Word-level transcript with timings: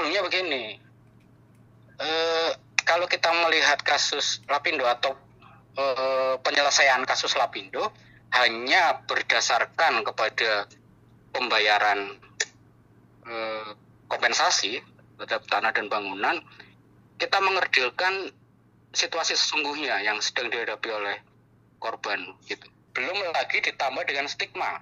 problemnya 0.00 0.24
begini. 0.24 0.64
Eh, 2.00 2.50
kalau 2.88 3.04
kita 3.04 3.28
melihat 3.44 3.84
kasus 3.84 4.40
Lapindo 4.48 4.88
atau 4.88 5.12
eh, 5.76 6.40
penyelesaian 6.40 7.04
kasus 7.04 7.36
Lapindo 7.36 7.92
hanya 8.32 9.04
berdasarkan 9.04 10.00
kepada 10.00 10.64
pembayaran 11.36 12.16
eh, 13.28 13.76
kompensasi 14.08 14.80
terhadap 15.20 15.44
tanah 15.52 15.76
dan 15.76 15.92
bangunan, 15.92 16.40
kita 17.20 17.36
mengerdilkan 17.36 18.32
situasi 18.96 19.36
sesungguhnya 19.36 20.00
yang 20.00 20.16
sedang 20.24 20.48
dihadapi 20.48 20.88
oleh 20.88 21.20
korban 21.76 22.24
gitu. 22.48 22.64
Belum 22.96 23.20
lagi 23.36 23.60
ditambah 23.60 24.08
dengan 24.08 24.24
stigma 24.32 24.80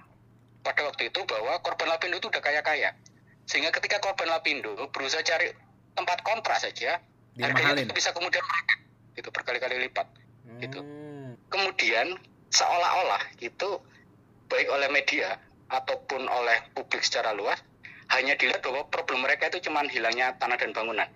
pada 0.63 0.87
waktu 0.87 1.11
itu 1.11 1.19
bahwa 1.27 1.59
korban 1.59 1.91
Lapindo 1.91 2.23
itu 2.23 2.31
udah 2.31 2.39
kaya-kaya. 2.39 2.95
Sehingga 3.49 3.73
ketika 3.73 3.97
korban 3.97 4.29
Lapindo 4.29 4.77
berusaha 4.93 5.25
cari 5.25 5.49
tempat 5.97 6.21
kontrak 6.21 6.61
saja, 6.61 7.01
harganya 7.41 7.81
itu 7.81 7.97
bisa 7.97 8.13
kemudian 8.13 8.45
itu 9.17 9.25
berkali-kali 9.33 9.89
lipat 9.89 10.05
gitu. 10.61 10.85
Hmm. 10.85 11.33
Kemudian 11.49 12.13
seolah-olah 12.53 13.25
itu 13.41 13.81
baik 14.53 14.69
oleh 14.69 14.93
media 14.93 15.41
ataupun 15.73 16.29
oleh 16.29 16.61
publik 16.77 17.01
secara 17.01 17.33
luas 17.33 17.57
hanya 18.13 18.37
dilihat 18.37 18.61
bahwa 18.61 18.85
problem 18.85 19.25
mereka 19.25 19.49
itu 19.49 19.65
cuma 19.65 19.81
hilangnya 19.89 20.37
tanah 20.37 20.57
dan 20.61 20.69
bangunan. 20.69 21.09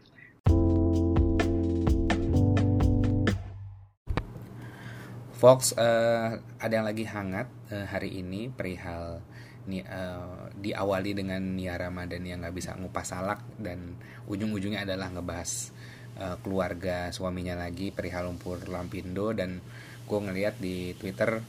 Fox 5.38 5.78
eh, 5.78 6.42
ada 6.42 6.74
yang 6.74 6.90
lagi 6.90 7.06
hangat 7.06 7.46
eh, 7.70 7.86
hari 7.86 8.26
ini 8.26 8.50
perihal 8.50 9.22
ni, 9.70 9.80
eh, 9.82 10.42
diawali 10.58 11.12
dengan 11.16 11.42
Nia 11.56 11.76
Ramadan 11.80 12.24
yang 12.24 12.44
nggak 12.44 12.56
bisa 12.56 12.76
ngupas 12.76 13.16
salak 13.16 13.40
dan 13.60 13.96
ujung-ujungnya 14.28 14.84
adalah 14.84 15.12
ngebahas 15.12 15.72
eh, 16.20 16.36
keluarga 16.44 17.10
suaminya 17.16 17.56
lagi 17.58 17.92
perihal 17.92 18.28
lumpur 18.28 18.64
Lampindo 18.68 19.32
dan 19.32 19.64
gue 20.04 20.20
ngeliat 20.20 20.60
di 20.60 20.94
Twitter 21.00 21.40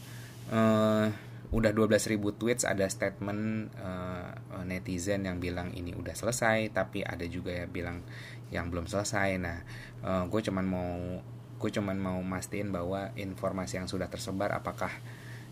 eh, 0.50 1.06
udah 1.55 1.70
12.000 1.70 2.19
tweets 2.34 2.66
ada 2.66 2.86
statement 2.91 3.70
eh, 3.78 4.30
netizen 4.67 5.27
yang 5.27 5.39
bilang 5.39 5.70
ini 5.74 5.94
udah 5.94 6.14
selesai 6.14 6.74
tapi 6.74 7.06
ada 7.06 7.22
juga 7.30 7.55
yang 7.55 7.70
bilang 7.70 7.98
yang 8.50 8.70
belum 8.70 8.86
selesai. 8.86 9.39
Nah 9.39 9.58
eh, 10.02 10.24
gue 10.27 10.41
cuman 10.50 10.67
mau 10.67 10.92
gue 11.55 11.70
cuman 11.70 11.96
mau 11.96 12.19
mastiin 12.20 12.74
bahwa 12.74 13.14
informasi 13.17 13.80
yang 13.80 13.89
sudah 13.89 14.11
tersebar 14.11 14.52
apakah 14.52 14.91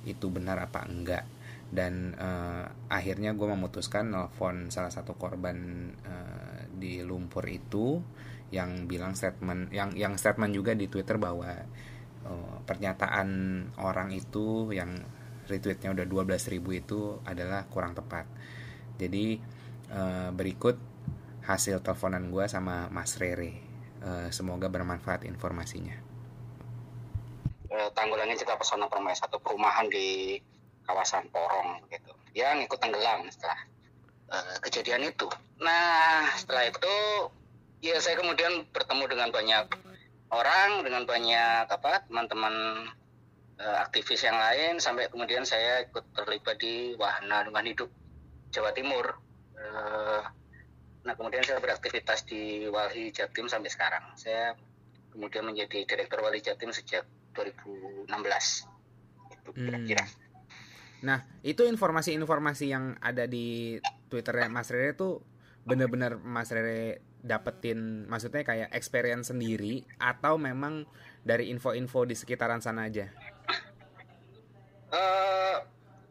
itu 0.03 0.27
benar 0.29 0.59
apa 0.59 0.83
enggak 0.85 1.25
dan 1.73 2.13
eh, 2.21 2.65
akhirnya 2.93 3.33
gue 3.33 3.49
memutuskan 3.49 4.13
nelfon 4.13 4.69
salah 4.69 4.93
satu 4.93 5.17
korban 5.17 5.57
eh, 6.05 6.69
di 6.69 7.01
lumpur 7.01 7.49
itu 7.49 8.05
yang 8.53 8.85
bilang 8.85 9.17
statement 9.17 9.73
yang 9.73 9.97
yang 9.97 10.21
statement 10.21 10.53
juga 10.53 10.77
di 10.77 10.93
Twitter 10.93 11.17
bahwa 11.17 11.49
eh, 12.29 12.57
pernyataan 12.69 13.29
orang 13.81 14.13
itu 14.13 14.69
yang 14.77 15.01
retweetnya 15.49 15.91
udah 15.97 16.07
12.000 16.07 16.61
itu 16.77 17.19
adalah 17.25 17.67
kurang 17.67 17.97
tepat. 17.97 18.29
Jadi 19.01 19.41
eh, 19.89 20.31
berikut 20.31 20.77
hasil 21.43 21.81
teleponan 21.81 22.29
gue 22.29 22.45
sama 22.47 22.93
Mas 22.93 23.17
Rere. 23.17 23.53
Eh, 24.03 24.29
semoga 24.29 24.69
bermanfaat 24.69 25.25
informasinya. 25.25 25.97
Tanggulannya 27.73 28.37
kita 28.37 28.53
pesona 28.61 28.85
permai 28.85 29.17
satu 29.17 29.41
perumahan 29.41 29.89
di 29.89 30.37
kawasan 30.87 31.29
Porong 31.31 31.85
gitu. 31.89 32.13
Ya 32.33 32.57
ngikut 32.57 32.79
tenggelam 32.81 33.29
setelah 33.29 33.59
eh, 34.33 34.57
kejadian 34.65 35.09
itu. 35.09 35.29
Nah 35.61 36.33
setelah 36.37 36.69
itu 36.69 36.95
ya 37.83 37.99
saya 37.99 38.19
kemudian 38.19 38.67
bertemu 38.71 39.05
dengan 39.11 39.29
banyak 39.35 39.67
orang, 40.33 40.87
dengan 40.87 41.03
banyak 41.05 41.67
apa 41.69 42.07
teman-teman 42.09 42.87
eh, 43.61 43.79
aktivis 43.83 44.25
yang 44.25 44.39
lain 44.39 44.81
sampai 44.81 45.11
kemudian 45.13 45.45
saya 45.45 45.85
ikut 45.87 46.15
terlibat 46.17 46.57
di 46.59 46.95
wahana 46.97 47.45
lingkungan 47.45 47.69
hidup 47.69 47.91
Jawa 48.53 48.71
Timur. 48.73 49.19
Eh, 49.59 50.23
nah 51.03 51.15
kemudian 51.19 51.43
saya 51.43 51.59
beraktivitas 51.59 52.23
di 52.27 52.67
Walhi 52.71 53.11
Jatim 53.11 53.51
sampai 53.51 53.69
sekarang. 53.69 54.15
Saya 54.15 54.55
kemudian 55.13 55.45
menjadi 55.45 55.85
direktur 55.85 56.25
Walhi 56.25 56.41
Jatim 56.41 56.73
sejak 56.73 57.05
2016. 57.37 58.09
Itu 59.33 59.51
Hmm. 59.53 60.22
Nah, 61.03 61.27
itu 61.43 61.67
informasi-informasi 61.67 62.71
yang 62.71 62.95
ada 63.03 63.27
di 63.27 63.79
Twitternya 64.07 64.47
Mas 64.47 64.71
Rere 64.71 64.95
tuh 64.95 65.23
bener-bener 65.67 66.19
Mas 66.19 66.51
Rere 66.55 67.03
dapetin, 67.23 68.07
maksudnya 68.11 68.43
kayak 68.43 68.75
experience 68.75 69.31
sendiri 69.31 69.87
atau 70.03 70.35
memang 70.39 70.87
dari 71.23 71.51
info-info 71.55 72.03
di 72.07 72.19
sekitaran 72.19 72.59
sana 72.59 72.91
aja? 72.91 73.07
Eh, 74.91 75.57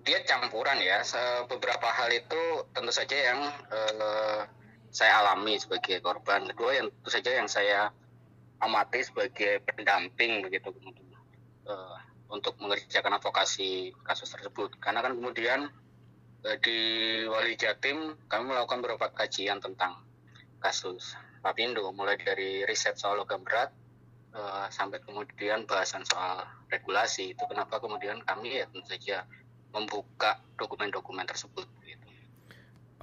dia 0.07 0.19
campuran 0.23 0.79
ya. 0.79 1.03
Beberapa 1.47 1.87
hal 1.91 2.09
itu 2.15 2.43
tentu 2.71 2.91
saja 2.95 3.15
yang 3.15 3.39
eh, 3.71 4.41
saya 4.91 5.23
alami 5.23 5.59
sebagai 5.59 5.99
korban. 5.99 6.47
Kedua 6.51 6.71
yang 6.79 6.87
tentu 6.99 7.09
saja 7.11 7.31
yang 7.31 7.47
saya 7.51 7.91
amati 8.63 9.03
sebagai 9.03 9.59
pendamping 9.67 10.47
begitu 10.47 10.71
eh, 11.67 11.97
untuk 12.31 12.55
mengerjakan 12.63 13.19
advokasi 13.19 13.91
kasus 14.07 14.31
tersebut. 14.31 14.79
Karena 14.79 15.03
kan 15.03 15.13
kemudian 15.13 15.67
eh, 16.47 16.57
di 16.63 16.79
Wali 17.27 17.53
Jatim 17.59 18.15
kami 18.31 18.43
melakukan 18.55 18.79
beberapa 18.79 19.11
kajian 19.11 19.59
tentang 19.59 19.99
kasus 20.63 21.13
Lapindo, 21.41 21.89
mulai 21.91 22.21
dari 22.21 22.63
riset 22.63 22.95
soal 22.95 23.19
logam 23.19 23.43
berat 23.43 23.69
eh, 24.31 24.67
sampai 24.71 25.03
kemudian 25.03 25.67
bahasan 25.67 26.07
soal 26.07 26.47
regulasi. 26.71 27.35
Itu 27.35 27.43
kenapa 27.51 27.83
kemudian 27.83 28.23
kami 28.23 28.63
ya 28.63 28.65
tentu 28.71 28.87
saja 28.87 29.27
membuka 29.75 30.39
dokumen-dokumen 30.55 31.27
tersebut. 31.27 31.67
Gitu. 31.83 32.07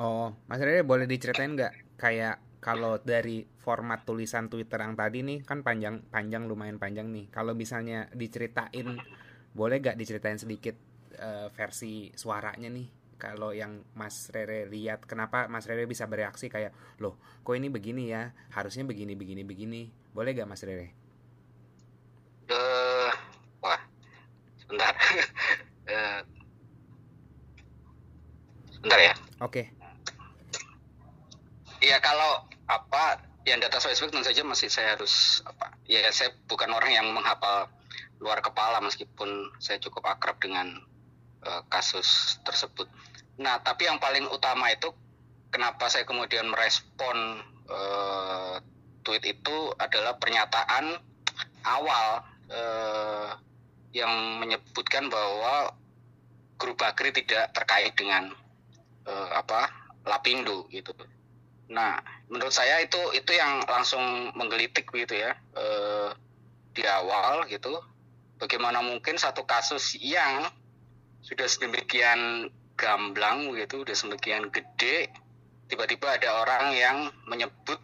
Oh, 0.01 0.33
Mas 0.49 0.61
Rere 0.63 0.85
boleh 0.85 1.05
diceritain 1.05 1.53
nggak 1.53 2.01
kayak 2.01 2.41
kalau 2.59 2.99
dari 3.03 3.47
format 3.69 4.01
tulisan 4.09 4.49
Twitter 4.49 4.81
yang 4.81 4.97
tadi 4.97 5.21
nih 5.21 5.45
kan 5.45 5.61
panjang 5.61 6.01
panjang 6.09 6.49
lumayan 6.49 6.81
panjang 6.81 7.13
nih. 7.13 7.29
Kalau 7.29 7.53
misalnya 7.53 8.09
diceritain 8.17 8.97
boleh 9.53 9.77
nggak 9.85 10.01
diceritain 10.01 10.41
sedikit 10.41 10.73
eh, 11.21 11.53
versi 11.53 12.09
suaranya 12.17 12.73
nih? 12.73 12.89
Kalau 13.21 13.53
yang 13.53 13.85
Mas 13.93 14.33
Rere 14.33 14.65
lihat, 14.71 15.05
kenapa 15.05 15.51
Mas 15.53 15.67
Rere 15.67 15.91
bisa 15.91 16.07
bereaksi 16.07 16.47
kayak, 16.47 16.71
loh, 17.03 17.19
kok 17.43 17.59
ini 17.59 17.67
begini 17.67 18.15
ya? 18.15 18.31
Harusnya 18.55 18.87
begini, 18.87 19.19
begini, 19.19 19.43
begini. 19.43 19.91
Boleh 20.15 20.39
gak 20.39 20.47
Mas 20.47 20.63
Rere? 20.63 20.95
Eh, 22.47 23.13
wah, 23.61 23.81
sebentar. 24.57 24.95
Eh, 25.89 26.21
sebentar 28.77 29.01
ya. 29.01 29.15
Oke, 29.41 29.73
Iya 31.79 32.03
kalau 32.03 32.43
apa 32.67 33.28
yang 33.49 33.61
data 33.65 33.81
spesifik 33.81 34.13
tentu 34.13 34.29
saja 34.29 34.43
masih 34.45 34.69
saya 34.69 34.95
harus 34.95 35.41
apa 35.49 35.73
ya 35.89 36.05
saya 36.13 36.37
bukan 36.45 36.69
orang 36.73 36.93
yang 36.93 37.07
menghafal 37.11 37.73
luar 38.21 38.45
kepala 38.45 38.83
meskipun 38.85 39.53
saya 39.63 39.81
cukup 39.81 40.05
akrab 40.05 40.37
dengan 40.43 40.69
eh, 41.47 41.63
kasus 41.73 42.39
tersebut. 42.45 42.87
Nah 43.41 43.63
tapi 43.65 43.89
yang 43.89 43.97
paling 43.97 44.29
utama 44.29 44.69
itu 44.69 44.93
kenapa 45.49 45.89
saya 45.89 46.05
kemudian 46.05 46.51
merespon 46.53 47.43
eh, 47.69 48.57
tweet 49.03 49.25
itu 49.25 49.57
adalah 49.81 50.21
pernyataan 50.21 51.01
awal 51.65 52.07
eh, 52.53 53.31
yang 53.97 54.41
menyebutkan 54.41 55.09
bahwa 55.09 55.73
grup 56.61 56.77
Bakri 56.77 57.15
tidak 57.15 57.55
terkait 57.57 57.95
dengan 57.97 58.29
eh, 59.09 59.31
apa 59.33 59.73
Lapindo 60.05 60.69
gitu. 60.73 60.93
Nah, 61.69 62.01
menurut 62.29 62.53
saya 62.53 62.85
itu 62.85 63.01
itu 63.17 63.33
yang 63.33 63.65
langsung 63.65 64.33
menggelitik 64.37 64.89
gitu 64.93 65.15
ya 65.17 65.33
eh, 65.57 66.11
di 66.73 66.85
awal 66.85 67.49
gitu. 67.49 67.81
Bagaimana 68.39 68.79
mungkin 68.79 69.19
satu 69.19 69.43
kasus 69.43 69.99
yang 69.99 70.47
sudah 71.27 71.51
sedemikian 71.51 72.47
gamblang 72.79 73.51
gitu, 73.59 73.83
sudah 73.83 73.97
sedemikian 73.99 74.55
gede, 74.55 75.11
tiba-tiba 75.67 76.15
ada 76.15 76.47
orang 76.47 76.65
yang 76.79 76.97
menyebut 77.27 77.83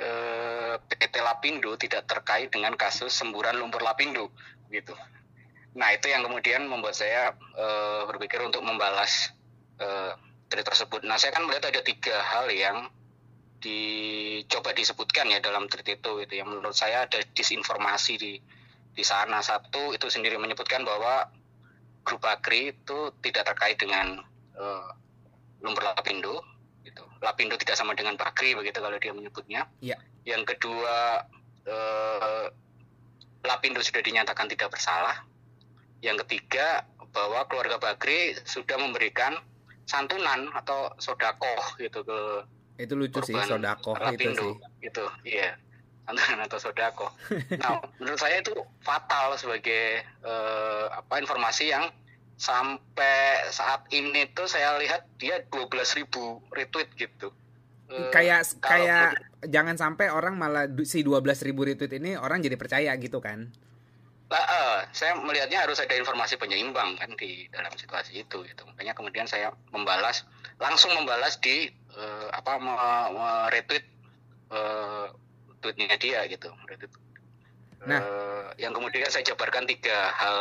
eh, 0.00 0.80
PT 0.80 1.14
Lapindo 1.20 1.76
tidak 1.76 2.08
terkait 2.08 2.48
dengan 2.48 2.72
kasus 2.80 3.12
semburan 3.12 3.60
lumpur 3.60 3.84
Lapindo 3.84 4.32
gitu. 4.72 4.96
Nah, 5.76 5.92
itu 5.92 6.08
yang 6.08 6.24
kemudian 6.24 6.64
membuat 6.64 6.96
saya 6.96 7.36
eh, 7.36 8.02
berpikir 8.08 8.40
untuk 8.40 8.64
membalas 8.64 9.36
eh, 9.78 10.16
tweet 10.48 10.64
tersebut. 10.64 11.04
Nah, 11.04 11.20
saya 11.20 11.36
kan 11.36 11.44
melihat 11.44 11.68
ada 11.68 11.84
tiga 11.84 12.16
hal 12.24 12.48
yang 12.48 12.88
dicoba 13.58 14.70
disebutkan 14.70 15.30
ya 15.34 15.42
dalam 15.42 15.66
tweet 15.66 15.98
itu 15.98 16.22
itu 16.22 16.34
yang 16.38 16.48
menurut 16.50 16.74
saya 16.74 17.10
ada 17.10 17.18
disinformasi 17.34 18.14
di 18.18 18.32
di 18.94 19.04
sana 19.06 19.42
satu 19.42 19.94
itu 19.94 20.06
sendiri 20.10 20.38
menyebutkan 20.38 20.82
bahwa 20.82 21.26
grup 22.02 22.22
Agri 22.26 22.74
itu 22.74 23.12
tidak 23.22 23.50
terkait 23.54 23.78
dengan 23.78 24.22
eh, 24.58 24.90
lumpur 25.62 25.82
lapindo 25.86 26.42
gitu. 26.86 27.04
Lapindo 27.22 27.58
tidak 27.58 27.76
sama 27.76 27.92
dengan 27.94 28.14
Bakri 28.16 28.54
begitu 28.54 28.78
kalau 28.78 28.98
dia 28.98 29.12
menyebutnya. 29.14 29.66
Iya. 29.82 29.98
Yang 30.24 30.56
kedua 30.56 31.26
eh, 31.66 32.46
Lapindo 33.46 33.78
sudah 33.78 34.02
dinyatakan 34.02 34.50
tidak 34.50 34.74
bersalah. 34.74 35.22
Yang 36.02 36.26
ketiga 36.26 36.86
bahwa 37.14 37.46
keluarga 37.46 37.78
Bakri 37.78 38.34
sudah 38.42 38.78
memberikan 38.78 39.38
santunan 39.88 40.52
atau 40.52 40.92
sodakoh 41.00 41.78
gitu 41.80 42.04
ke 42.04 42.18
itu 42.78 42.94
lucu 42.94 43.20
sih 43.26 43.34
sodako 43.34 43.98
itu 44.14 44.30
sih. 44.32 44.52
gitu. 44.86 45.04
Iya 45.26 45.58
santunan 46.08 46.48
atau 46.48 46.56
sodako 46.56 47.12
nah 47.60 47.84
menurut 48.00 48.16
saya 48.16 48.40
itu 48.40 48.56
fatal 48.80 49.36
sebagai 49.36 50.00
eh, 50.24 50.84
apa 50.88 51.20
informasi 51.20 51.68
yang 51.68 51.92
sampai 52.38 53.50
saat 53.50 53.84
ini 53.92 54.30
tuh 54.32 54.46
saya 54.46 54.78
lihat 54.78 55.04
dia 55.18 55.42
12.000 55.50 56.06
retweet 56.54 56.88
gitu. 56.94 57.34
Eh, 57.90 58.14
kayak 58.14 58.46
kayak 58.62 59.18
jangan 59.50 59.74
sampai 59.74 60.14
orang 60.14 60.38
malah 60.38 60.70
si 60.86 61.02
12.000 61.02 61.50
ribu 61.50 61.66
retweet 61.66 61.98
ini 61.98 62.14
orang 62.14 62.38
jadi 62.38 62.54
percaya 62.54 62.94
gitu 62.94 63.18
kan 63.18 63.50
Lah, 64.28 64.44
eh, 64.44 64.78
saya 64.92 65.16
melihatnya 65.16 65.64
harus 65.64 65.80
ada 65.80 65.96
informasi 65.96 66.36
penyeimbang 66.36 67.00
kan 67.00 67.10
di 67.16 67.48
dalam 67.48 67.72
situasi 67.72 68.20
itu 68.20 68.44
gitu. 68.44 68.62
Makanya 68.68 68.92
kemudian 68.92 69.24
saya 69.24 69.48
membalas 69.72 70.28
langsung 70.60 70.92
membalas 70.92 71.40
di 71.40 71.72
eh, 71.96 72.28
apa 72.30 72.60
me- 72.60 73.08
me-retweet 73.16 73.84
eh, 74.52 75.06
tweetnya 75.64 75.96
dia 75.96 76.28
gitu. 76.28 76.52
Retweet. 76.68 76.92
Nah. 77.88 78.00
Eh, 78.04 78.46
yang 78.60 78.76
kemudian 78.76 79.08
saya 79.08 79.24
jabarkan 79.24 79.64
tiga 79.64 80.12
hal 80.12 80.36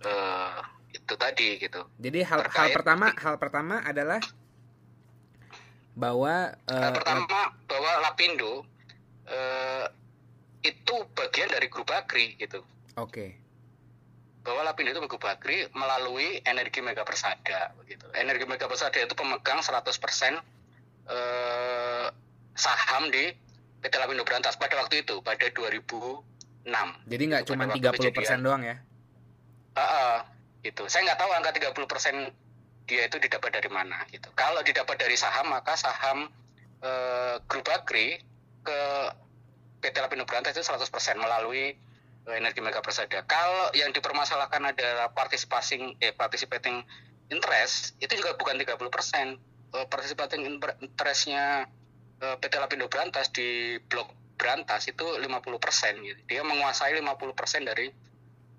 eh, 0.00 0.56
itu 0.90 1.14
tadi 1.14 1.60
gitu. 1.60 1.86
jadi 2.00 2.26
hal 2.26 2.40
hal 2.40 2.46
Terkait- 2.50 2.74
pertama 2.74 3.06
hal 3.14 3.36
pertama 3.38 3.78
adalah 3.84 4.18
bahwa 5.94 6.54
eh, 6.66 6.82
Hal 6.82 6.92
pertama 6.96 7.26
bahwa 7.68 7.90
Lapindo 8.00 8.64
eh, 9.28 9.86
itu 10.64 10.94
bagian 11.14 11.50
dari 11.50 11.66
grup 11.68 11.88
Bakri 11.88 12.34
gitu. 12.36 12.62
Oke 13.00 13.40
bahwa 14.40 14.64
Lapindo 14.64 14.90
itu 14.96 15.00
Bagu 15.04 15.18
Bakri 15.20 15.68
melalui 15.76 16.40
Energi 16.48 16.80
Mega 16.80 17.04
Persada 17.04 17.76
begitu. 17.76 18.08
Energi 18.16 18.48
Mega 18.48 18.64
Persada 18.64 18.96
itu 18.96 19.12
pemegang 19.12 19.60
100% 19.60 19.76
eh, 21.12 22.06
saham 22.56 23.02
di 23.12 23.36
PT 23.84 23.94
Lapindo 24.00 24.24
Berantas 24.24 24.56
pada 24.56 24.80
waktu 24.80 25.04
itu 25.04 25.20
pada 25.20 25.44
2006. 25.44 26.68
jadi 27.08 27.22
nggak 27.32 27.42
cuma 27.48 27.68
pada 27.68 27.72
waktu 27.76 28.12
30% 28.12 28.16
persen 28.16 28.40
kejadian. 28.40 28.40
doang 28.44 28.62
ya 28.64 28.76
Heeh, 29.70 30.16
gitu. 30.66 30.82
Saya 30.90 31.06
nggak 31.08 31.20
tahu 31.22 31.30
angka 31.30 31.50
30% 31.54 32.34
dia 32.90 33.06
itu 33.06 33.16
didapat 33.22 33.50
dari 33.54 33.70
mana 33.70 34.02
gitu. 34.10 34.28
Kalau 34.34 34.60
didapat 34.66 34.98
dari 34.98 35.14
saham 35.14 35.52
maka 35.52 35.76
saham 35.78 36.26
eh, 36.82 37.36
grup 37.44 37.64
Bakri 37.68 38.18
ke 38.64 38.80
PT 39.84 39.96
Lapindo 40.00 40.24
Berantas 40.24 40.56
itu 40.56 40.64
100% 40.64 40.90
melalui 41.16 41.76
Energi 42.28 42.60
Mega 42.60 42.84
Persada. 42.84 43.24
Kalau 43.24 43.72
yang 43.72 43.90
dipermasalahkan 43.90 44.60
adalah 44.60 45.08
participating 45.10 45.96
eh 45.98 46.12
participating 46.12 46.84
interest 47.28 47.96
itu 47.98 48.12
juga 48.18 48.36
bukan 48.36 48.58
30%. 48.58 49.40
Eh, 49.70 49.86
participating 49.86 50.42
inter- 50.44 50.76
interestnya 50.82 51.64
eh, 52.20 52.36
PT 52.36 52.54
Lapindo 52.58 52.90
Berantas 52.90 53.32
di 53.32 53.78
blok 53.88 54.12
Berantas 54.36 54.88
itu 54.88 55.04
50% 55.04 55.26
gitu. 56.00 56.20
Dia 56.28 56.42
menguasai 56.44 56.96
50% 56.96 57.64
dari 57.64 57.88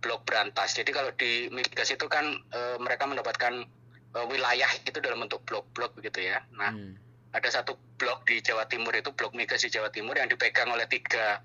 blok 0.02 0.26
Berantas. 0.26 0.74
Jadi 0.74 0.90
kalau 0.90 1.14
di 1.14 1.50
migas 1.50 1.90
itu 1.90 2.06
kan 2.08 2.26
eh, 2.50 2.78
mereka 2.82 3.06
mendapatkan 3.06 3.66
wilayah 4.12 4.68
itu 4.84 5.00
dalam 5.00 5.24
bentuk 5.24 5.40
blok-blok 5.48 5.96
begitu 5.96 6.28
ya. 6.28 6.44
Nah, 6.52 6.76
Hmm. 6.76 7.00
ada 7.32 7.48
satu 7.48 7.80
blok 7.96 8.28
di 8.28 8.44
Jawa 8.44 8.68
Timur 8.68 8.92
itu 8.92 9.16
blok 9.16 9.32
migas 9.32 9.64
di 9.64 9.72
Jawa 9.72 9.88
Timur 9.88 10.20
yang 10.20 10.28
dipegang 10.28 10.68
oleh 10.68 10.84
tiga 10.84 11.40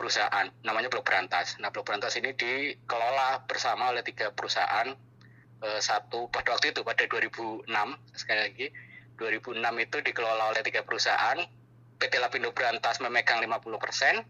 perusahaan, 0.00 0.48
namanya 0.64 0.88
blok 0.88 1.04
Berantas. 1.04 1.60
Nah, 1.60 1.68
blok 1.68 1.84
Berantas 1.84 2.16
ini 2.16 2.32
dikelola 2.32 3.44
bersama 3.44 3.92
oleh 3.92 4.00
tiga 4.00 4.32
perusahaan. 4.32 4.88
Eh, 5.60 5.80
satu 5.84 6.32
pada 6.32 6.56
waktu 6.56 6.72
itu 6.72 6.80
pada 6.80 7.04
2006 7.04 7.68
sekali 8.16 8.40
lagi 8.40 8.66
2006 9.20 9.60
itu 9.60 9.96
dikelola 10.00 10.56
oleh 10.56 10.64
tiga 10.64 10.80
perusahaan. 10.88 11.36
PT 12.00 12.16
Lapindo 12.16 12.48
Berantas 12.56 12.96
memegang 13.04 13.44
50%, 13.44 14.24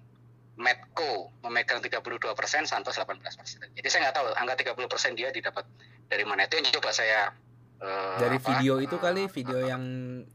Medco 0.58 1.31
memegang 1.46 1.78
32 1.78 2.34
persen, 2.34 2.66
Santos 2.66 2.99
18 2.99 3.23
persen. 3.38 3.62
Jadi 3.70 3.87
saya 3.87 4.11
nggak 4.11 4.16
tahu 4.19 4.26
angka 4.34 4.75
30 4.75 4.90
persen 4.90 5.14
dia 5.14 5.31
didapat 5.31 5.62
dari 6.11 6.26
mana 6.26 6.50
itu 6.50 6.58
yang 6.58 6.66
coba 6.75 6.90
saya 6.90 7.31
eh, 7.78 8.19
dari 8.19 8.43
apa, 8.43 8.46
video 8.58 8.82
itu 8.82 8.99
kali 8.99 9.31
video 9.31 9.58
yang 9.62 9.82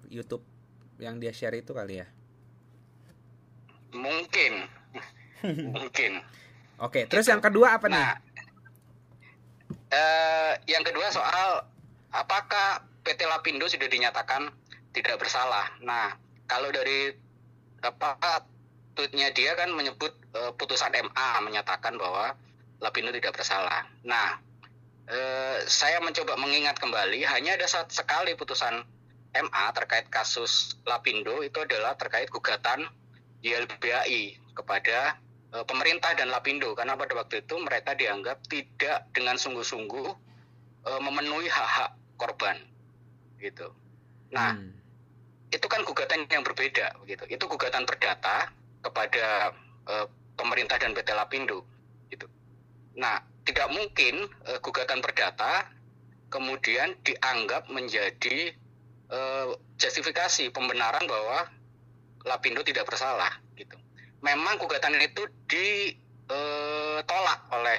YouTube 0.07 0.47
yang 1.03 1.19
dia 1.19 1.35
share 1.35 1.59
itu 1.59 1.75
kali 1.75 1.99
ya 1.99 2.07
mungkin 3.95 4.67
mungkin. 5.75 6.19
oke 6.81 7.07
terus 7.07 7.25
yang 7.29 7.39
kedua 7.39 7.77
apa 7.77 7.87
nih 7.87 7.97
Nah, 7.97 8.13
eh, 9.91 10.53
yang 10.69 10.83
kedua 10.83 11.07
soal 11.09 11.65
apakah 12.11 12.83
PT 13.05 13.25
Lapindo 13.25 13.65
sudah 13.69 13.85
dinyatakan 13.85 14.49
tidak 14.91 15.19
bersalah. 15.21 15.69
Nah, 15.83 16.15
kalau 16.49 16.71
dari 16.71 17.13
apa 17.85 18.41
tweetnya 18.97 19.29
dia 19.35 19.53
kan 19.53 19.69
menyebut 19.71 20.09
eh, 20.33 20.51
putusan 20.57 20.89
MA 20.95 21.29
menyatakan 21.43 21.95
bahwa 21.99 22.33
Lapindo 22.81 23.11
tidak 23.13 23.35
bersalah. 23.37 23.85
Nah, 24.03 24.39
eh, 25.07 25.57
saya 25.67 26.01
mencoba 26.01 26.35
mengingat 26.35 26.79
kembali 26.81 27.21
hanya 27.23 27.55
ada 27.59 27.67
sat- 27.69 27.93
sekali 27.93 28.33
putusan 28.33 28.81
MA 29.35 29.65
terkait 29.75 30.07
kasus 30.07 30.79
Lapindo 30.87 31.43
itu 31.43 31.59
adalah 31.59 31.93
terkait 31.99 32.31
gugatan 32.31 32.87
YLBHI 33.43 34.39
kepada 34.55 35.19
pemerintah 35.63 36.11
dan 36.17 36.27
Lapindo 36.33 36.75
karena 36.75 36.99
pada 36.99 37.15
waktu 37.15 37.45
itu 37.47 37.55
mereka 37.63 37.95
dianggap 37.95 38.43
tidak 38.51 39.07
dengan 39.15 39.39
sungguh-sungguh 39.39 40.07
eh, 40.85 41.01
memenuhi 41.01 41.47
hak-hak 41.47 41.95
korban 42.19 42.59
gitu. 43.39 43.71
Nah, 44.35 44.57
Hmm. 44.57 44.73
itu 45.53 45.67
kan 45.71 45.85
gugatan 45.87 46.27
yang 46.27 46.43
berbeda 46.43 46.97
begitu. 46.99 47.23
Itu 47.31 47.47
gugatan 47.47 47.87
perdata 47.87 48.51
kepada 48.83 49.55
eh, 49.85 50.07
pemerintah 50.35 50.81
dan 50.81 50.91
PT 50.91 51.13
Lapindo 51.13 51.63
gitu. 52.11 52.25
Nah, 52.97 53.21
tidak 53.45 53.69
mungkin 53.71 54.25
eh, 54.49 54.59
gugatan 54.59 54.99
perdata 54.99 55.69
kemudian 56.33 56.97
dianggap 57.05 57.69
menjadi 57.69 58.51
eh, 59.13 59.47
justifikasi 59.77 60.49
pembenaran 60.49 61.05
bahwa 61.05 61.47
Lapindo 62.25 62.65
tidak 62.65 62.89
bersalah 62.89 63.37
gitu. 63.53 63.77
Memang 64.25 64.57
gugatan 64.57 64.97
itu 64.97 65.21
ditolak 65.45 67.39
oleh 67.53 67.77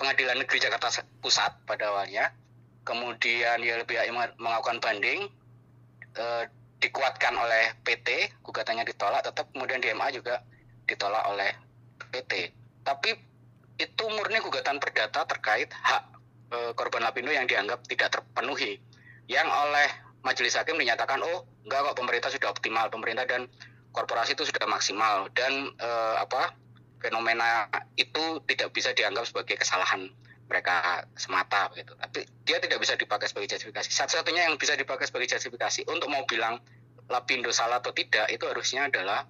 Pengadilan 0.00 0.40
Negeri 0.40 0.56
Jakarta 0.60 0.88
Pusat 1.20 1.68
pada 1.68 1.92
awalnya. 1.92 2.32
Kemudian 2.80 3.60
YLBHI 3.60 4.08
melakukan 4.40 4.80
banding 4.80 5.28
eh, 6.16 6.44
dikuatkan 6.80 7.34
oleh 7.36 7.76
PT, 7.84 8.40
gugatannya 8.40 8.88
ditolak, 8.88 9.20
tetap 9.24 9.52
kemudian 9.52 9.80
DMA 9.84 10.08
juga 10.16 10.40
ditolak 10.88 11.24
oleh 11.28 11.50
PT. 12.12 12.56
Tapi 12.80 13.10
itu 13.76 14.04
murni 14.08 14.40
gugatan 14.40 14.80
perdata 14.80 15.28
terkait 15.28 15.68
hak 15.72 16.02
eh, 16.56 16.72
korban 16.72 17.04
Lapindo 17.04 17.32
yang 17.32 17.44
dianggap 17.44 17.84
tidak 17.84 18.16
terpenuhi. 18.16 18.80
Yang 19.28 19.48
oleh 19.50 19.88
majelis 20.24 20.56
hakim 20.56 20.78
dinyatakan 20.80 21.20
oh 21.20 21.44
enggak 21.68 21.84
kok 21.92 21.96
pemerintah 22.00 22.30
sudah 22.32 22.48
optimal, 22.48 22.86
pemerintah 22.88 23.28
dan 23.28 23.44
korporasi 23.96 24.36
itu 24.36 24.44
sudah 24.44 24.68
maksimal 24.68 25.32
dan 25.32 25.72
eh, 25.80 26.14
apa 26.20 26.52
fenomena 27.00 27.64
itu 27.96 28.44
tidak 28.44 28.76
bisa 28.76 28.92
dianggap 28.92 29.24
sebagai 29.24 29.56
kesalahan 29.56 30.12
mereka 30.46 31.02
semata 31.16 31.72
gitu. 31.74 31.96
Tapi 31.96 32.28
dia 32.44 32.60
tidak 32.60 32.78
bisa 32.78 32.94
dipakai 32.94 33.26
sebagai 33.26 33.56
justifikasi. 33.56 33.88
Satu-satunya 33.88 34.46
yang 34.46 34.60
bisa 34.60 34.76
dipakai 34.76 35.08
sebagai 35.08 35.32
justifikasi 35.32 35.88
untuk 35.88 36.12
mau 36.12 36.22
bilang 36.28 36.60
Lapindo 37.06 37.50
salah 37.54 37.78
atau 37.78 37.94
tidak 37.94 38.26
itu 38.28 38.44
harusnya 38.46 38.86
adalah 38.92 39.24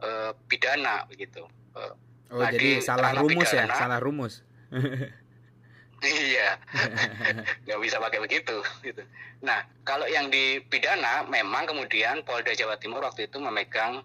eh, 0.00 0.30
pidana 0.46 1.04
begitu. 1.10 1.42
Eh, 1.76 1.92
oh 2.32 2.40
nah, 2.40 2.48
jadi 2.54 2.78
di 2.78 2.84
salah 2.84 3.10
rumus 3.16 3.48
ya 3.50 3.66
pidana- 3.66 3.80
salah 3.80 3.98
rumus 4.00 4.34
Iya, 6.02 6.58
nggak 7.64 7.78
bisa 7.78 8.02
pakai 8.02 8.18
begitu. 8.18 8.58
Gitu. 8.82 9.02
Nah, 9.46 9.62
kalau 9.86 10.10
yang 10.10 10.34
di 10.34 10.58
pidana, 10.66 11.22
memang 11.30 11.70
kemudian 11.70 12.26
Polda 12.26 12.50
Jawa 12.58 12.74
Timur 12.82 13.06
waktu 13.06 13.30
itu 13.30 13.38
memegang 13.38 14.02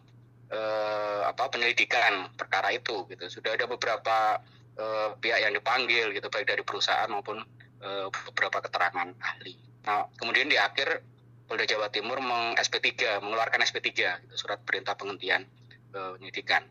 eh, 0.54 1.22
apa 1.25 1.50
penyelidikan 1.50 2.30
perkara 2.38 2.70
itu. 2.70 3.10
Gitu. 3.10 3.25
Sudah 3.34 3.58
ada 3.58 3.66
beberapa 3.66 4.38
eh, 4.77 5.10
pihak 5.18 5.39
yang 5.42 5.54
dipanggil, 5.58 6.13
gitu, 6.13 6.30
baik 6.30 6.46
dari 6.46 6.62
perusahaan 6.62 7.10
maupun 7.10 7.42
eh, 7.82 8.08
beberapa 8.30 8.62
keterangan 8.62 9.10
ahli. 9.18 9.58
Nah, 9.89 10.06
kemudian 10.22 10.54
di 10.54 10.58
akhir 10.62 11.01
Polda 11.50 11.66
Jawa 11.66 11.89
Timur 11.89 12.22
meng 12.22 12.54
SP3, 12.62 13.25
mengeluarkan 13.25 13.66
SP3, 13.66 13.89
gitu, 14.22 14.36
surat 14.38 14.62
perintah 14.62 14.94
penghentian 14.94 15.50
eh, 15.98 16.12
penyidikan. 16.22 16.62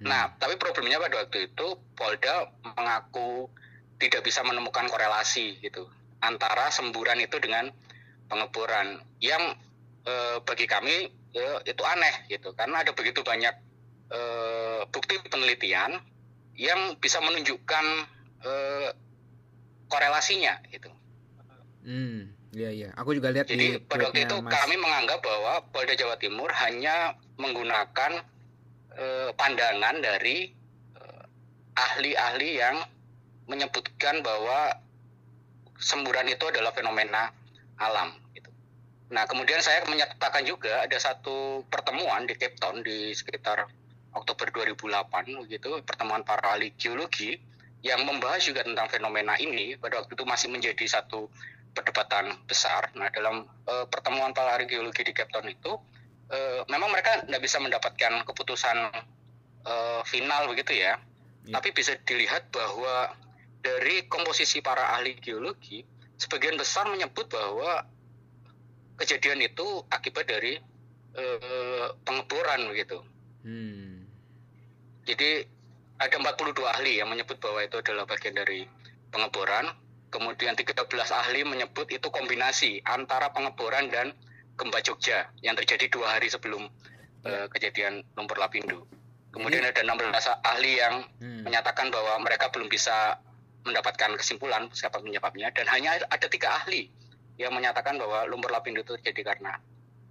Hmm. 0.00 0.08
Nah, 0.08 0.32
tapi 0.40 0.56
problemnya 0.56 0.96
pada 0.96 1.20
waktu 1.20 1.52
itu 1.52 1.76
Polda 1.92 2.48
mengaku 2.64 3.52
tidak 4.00 4.24
bisa 4.24 4.40
menemukan 4.40 4.88
korelasi 4.88 5.60
gitu 5.60 5.84
antara 6.24 6.72
semburan 6.72 7.20
itu 7.20 7.36
dengan 7.36 7.68
pengeboran 8.32 9.04
yang 9.20 9.54
eh, 10.08 10.36
bagi 10.40 10.64
kami 10.64 11.12
ya, 11.36 11.60
itu 11.68 11.82
aneh 11.84 12.14
gitu 12.32 12.56
karena 12.56 12.80
ada 12.80 12.96
begitu 12.96 13.20
banyak 13.20 13.52
eh, 14.10 14.80
bukti 14.88 15.20
penelitian 15.28 16.00
yang 16.56 16.96
bisa 16.96 17.20
menunjukkan 17.20 17.84
eh, 18.44 18.88
korelasinya 19.92 20.60
gitu. 20.72 20.88
Hmm, 21.80 22.36
iya 22.52 22.70
iya. 22.70 22.88
Aku 23.00 23.16
juga 23.16 23.32
lihat 23.32 23.48
Jadi 23.48 23.80
di 23.80 23.84
pada 23.84 24.08
waktu 24.12 24.28
itu 24.28 24.36
Mas. 24.44 24.52
kami 24.52 24.76
menganggap 24.76 25.24
bahwa 25.24 25.64
Polda 25.72 25.96
Jawa 25.96 26.20
Timur 26.20 26.52
hanya 26.52 27.16
menggunakan 27.40 28.20
eh, 28.96 29.30
pandangan 29.36 30.00
dari 30.00 30.56
ahli-ahli 31.80 32.50
yang 32.60 32.76
menyebutkan 33.50 34.22
bahwa 34.22 34.78
semburan 35.80 36.30
itu 36.30 36.46
adalah 36.46 36.70
fenomena 36.70 37.34
alam. 37.80 38.14
Gitu. 38.36 38.46
Nah 39.10 39.26
kemudian 39.26 39.58
saya 39.58 39.82
menyatakan 39.90 40.46
juga 40.46 40.86
ada 40.86 40.98
satu 41.00 41.66
pertemuan 41.66 42.28
di 42.28 42.38
Cape 42.38 42.54
Town 42.60 42.84
di 42.86 43.10
sekitar 43.10 43.66
Oktober 44.14 44.52
2008 44.54 45.46
begitu 45.46 45.82
pertemuan 45.82 46.22
para 46.22 46.54
ahli 46.54 46.74
geologi 46.76 47.38
yang 47.80 48.04
membahas 48.04 48.44
juga 48.44 48.60
tentang 48.60 48.92
fenomena 48.92 49.40
ini 49.40 49.78
pada 49.80 50.04
waktu 50.04 50.12
itu 50.12 50.24
masih 50.28 50.52
menjadi 50.52 50.84
satu 50.84 51.32
perdebatan 51.72 52.36
besar. 52.44 52.92
Nah 52.92 53.08
dalam 53.08 53.48
eh, 53.66 53.86
pertemuan 53.88 54.36
para 54.36 54.54
ahli 54.58 54.68
geologi 54.68 55.00
di 55.06 55.16
Cape 55.16 55.32
Town 55.32 55.48
itu 55.48 55.72
eh, 56.28 56.60
memang 56.68 56.92
mereka 56.92 57.24
tidak 57.24 57.40
bisa 57.40 57.56
mendapatkan 57.56 58.12
keputusan 58.28 58.76
eh, 59.64 60.00
final 60.04 60.50
begitu 60.52 60.76
ya. 60.76 61.00
Iya. 61.48 61.56
Tapi 61.56 61.68
bisa 61.72 61.96
dilihat 62.04 62.52
bahwa 62.52 63.16
dari 63.60 64.08
komposisi 64.08 64.64
para 64.64 64.96
ahli 64.96 65.16
geologi 65.20 65.84
sebagian 66.16 66.56
besar 66.56 66.88
menyebut 66.88 67.28
bahwa 67.32 67.84
kejadian 69.00 69.40
itu 69.40 69.64
akibat 69.88 70.28
dari 70.28 70.60
eh, 71.16 71.86
pengeboran 72.04 72.68
begitu. 72.68 73.00
Hmm. 73.44 74.04
Jadi 75.08 75.44
ada 76.00 76.16
42 76.16 76.60
ahli 76.64 77.00
yang 77.00 77.08
menyebut 77.08 77.40
bahwa 77.40 77.60
itu 77.64 77.80
adalah 77.80 78.04
bagian 78.04 78.36
dari 78.36 78.68
pengeboran. 79.08 79.68
Kemudian 80.10 80.58
13 80.58 80.74
ahli 81.14 81.46
menyebut 81.46 81.86
itu 81.88 82.10
kombinasi 82.10 82.82
antara 82.82 83.30
pengeboran 83.30 83.88
dan 83.88 84.10
gempa 84.58 84.82
Jogja 84.82 85.30
yang 85.40 85.54
terjadi 85.56 85.88
dua 85.88 86.18
hari 86.18 86.28
sebelum 86.28 86.68
eh, 87.24 87.46
kejadian 87.52 88.04
lumpur 88.16 88.36
Lapindo. 88.36 88.84
Kemudian 89.30 89.62
ada 89.62 89.80
16 89.80 90.26
ahli 90.42 90.72
yang 90.76 91.06
Hmm. 91.22 91.46
menyatakan 91.46 91.88
bahwa 91.94 92.18
mereka 92.20 92.50
belum 92.50 92.66
bisa 92.66 93.22
mendapatkan 93.64 94.16
kesimpulan 94.16 94.68
siapa 94.72 95.00
penyebabnya 95.00 95.52
dan 95.52 95.68
hanya 95.68 96.00
ada 96.08 96.26
tiga 96.26 96.56
ahli 96.62 96.88
yang 97.36 97.52
menyatakan 97.56 97.96
bahwa 97.96 98.24
lumpur 98.28 98.52
Lapindo 98.52 98.84
itu 98.84 98.96
terjadi 99.00 99.32
karena 99.36 99.56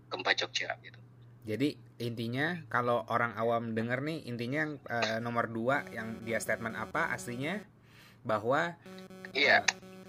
gempa 0.10 0.34
Jogja. 0.34 0.74
Gitu. 0.82 0.98
Jadi 1.46 1.78
intinya 2.02 2.62
kalau 2.70 3.06
orang 3.10 3.34
awam 3.38 3.74
denger 3.74 4.02
nih 4.06 4.26
intinya 4.30 4.66
yang 4.66 4.74
eh, 4.86 5.18
nomor 5.22 5.50
dua 5.50 5.86
yang 5.94 6.22
dia 6.26 6.38
statement 6.42 6.78
apa 6.78 7.10
aslinya 7.14 7.62
bahwa 8.26 8.76
Iya, 9.30 9.62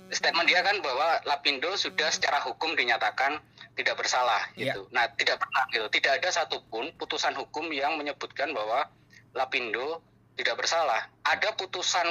statement 0.08 0.48
dia 0.48 0.64
kan 0.64 0.80
bahwa 0.80 1.20
Lapindo 1.28 1.76
sudah 1.76 2.08
secara 2.08 2.40
hukum 2.40 2.72
dinyatakan 2.72 3.36
tidak 3.76 4.00
bersalah 4.00 4.48
Iya. 4.56 4.72
gitu. 4.74 4.88
Nah, 4.92 5.08
tidak 5.16 5.40
pernah 5.40 5.64
gitu. 5.70 5.86
Tidak 5.92 6.12
ada 6.20 6.28
satupun 6.32 6.92
putusan 6.96 7.36
hukum 7.36 7.68
yang 7.70 8.00
menyebutkan 8.00 8.50
bahwa 8.56 8.88
Lapindo 9.36 10.00
tidak 10.40 10.56
bersalah. 10.56 11.06
Ada 11.22 11.52
putusan 11.54 12.10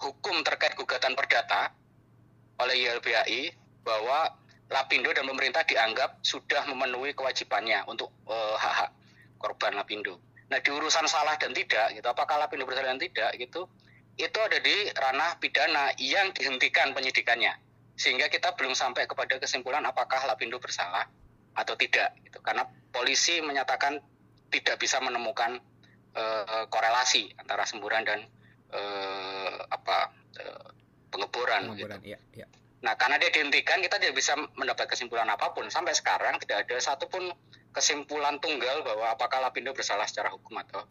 hukum 0.00 0.40
terkait 0.42 0.72
gugatan 0.74 1.12
perdata 1.12 1.70
oleh 2.60 2.88
YLBHI 2.88 3.42
bahwa 3.84 4.36
Lapindo 4.70 5.10
dan 5.10 5.26
pemerintah 5.26 5.66
dianggap 5.66 6.22
sudah 6.22 6.62
memenuhi 6.70 7.12
kewajibannya 7.12 7.84
untuk 7.90 8.08
eh, 8.30 8.56
hak-hak 8.56 8.90
korban 9.40 9.74
Lapindo. 9.76 10.20
Nah, 10.50 10.58
di 10.58 10.70
urusan 10.70 11.06
salah 11.06 11.38
dan 11.38 11.54
tidak 11.54 11.94
gitu, 11.94 12.06
apakah 12.06 12.38
Lapindo 12.38 12.66
bersalah 12.66 12.94
dan 12.94 13.02
tidak 13.02 13.30
gitu, 13.38 13.66
itu 14.20 14.38
ada 14.38 14.58
di 14.60 14.76
ranah 14.92 15.40
pidana 15.40 15.96
yang 15.96 16.30
dihentikan 16.36 16.92
penyidikannya 16.92 17.56
sehingga 18.00 18.32
kita 18.32 18.56
belum 18.56 18.72
sampai 18.72 19.04
kepada 19.04 19.36
kesimpulan 19.36 19.84
apakah 19.84 20.24
Lapindo 20.24 20.56
bersalah 20.56 21.04
atau 21.52 21.76
tidak 21.76 22.16
gitu 22.24 22.40
karena 22.40 22.64
polisi 22.88 23.44
menyatakan 23.44 24.00
tidak 24.48 24.80
bisa 24.80 24.96
menemukan 25.04 25.60
eh, 26.16 26.64
korelasi 26.72 27.32
antara 27.36 27.68
semburan 27.68 28.02
dan 28.08 28.24
eh, 28.70 29.58
apa 29.70 29.98
eh, 30.38 30.66
pengeboran 31.10 31.74
gitu. 31.74 31.86
pengeboran 31.86 32.00
iya 32.06 32.18
iya. 32.34 32.46
Nah, 32.80 32.96
karena 32.96 33.20
dia 33.20 33.28
dihentikan, 33.28 33.84
kita 33.84 34.00
tidak 34.00 34.16
bisa 34.16 34.32
mendapat 34.56 34.88
kesimpulan 34.88 35.28
apa 35.28 35.52
pun. 35.52 35.68
Sampai 35.68 35.92
sekarang 35.92 36.40
tidak 36.40 36.64
ada 36.64 36.80
satupun 36.80 37.28
kesimpulan 37.76 38.40
tunggal 38.40 38.80
bahwa 38.80 39.12
apakah 39.12 39.44
Lapindo 39.44 39.76
bersalah 39.76 40.08
secara 40.08 40.32
hukum 40.32 40.56
atau 40.64 40.88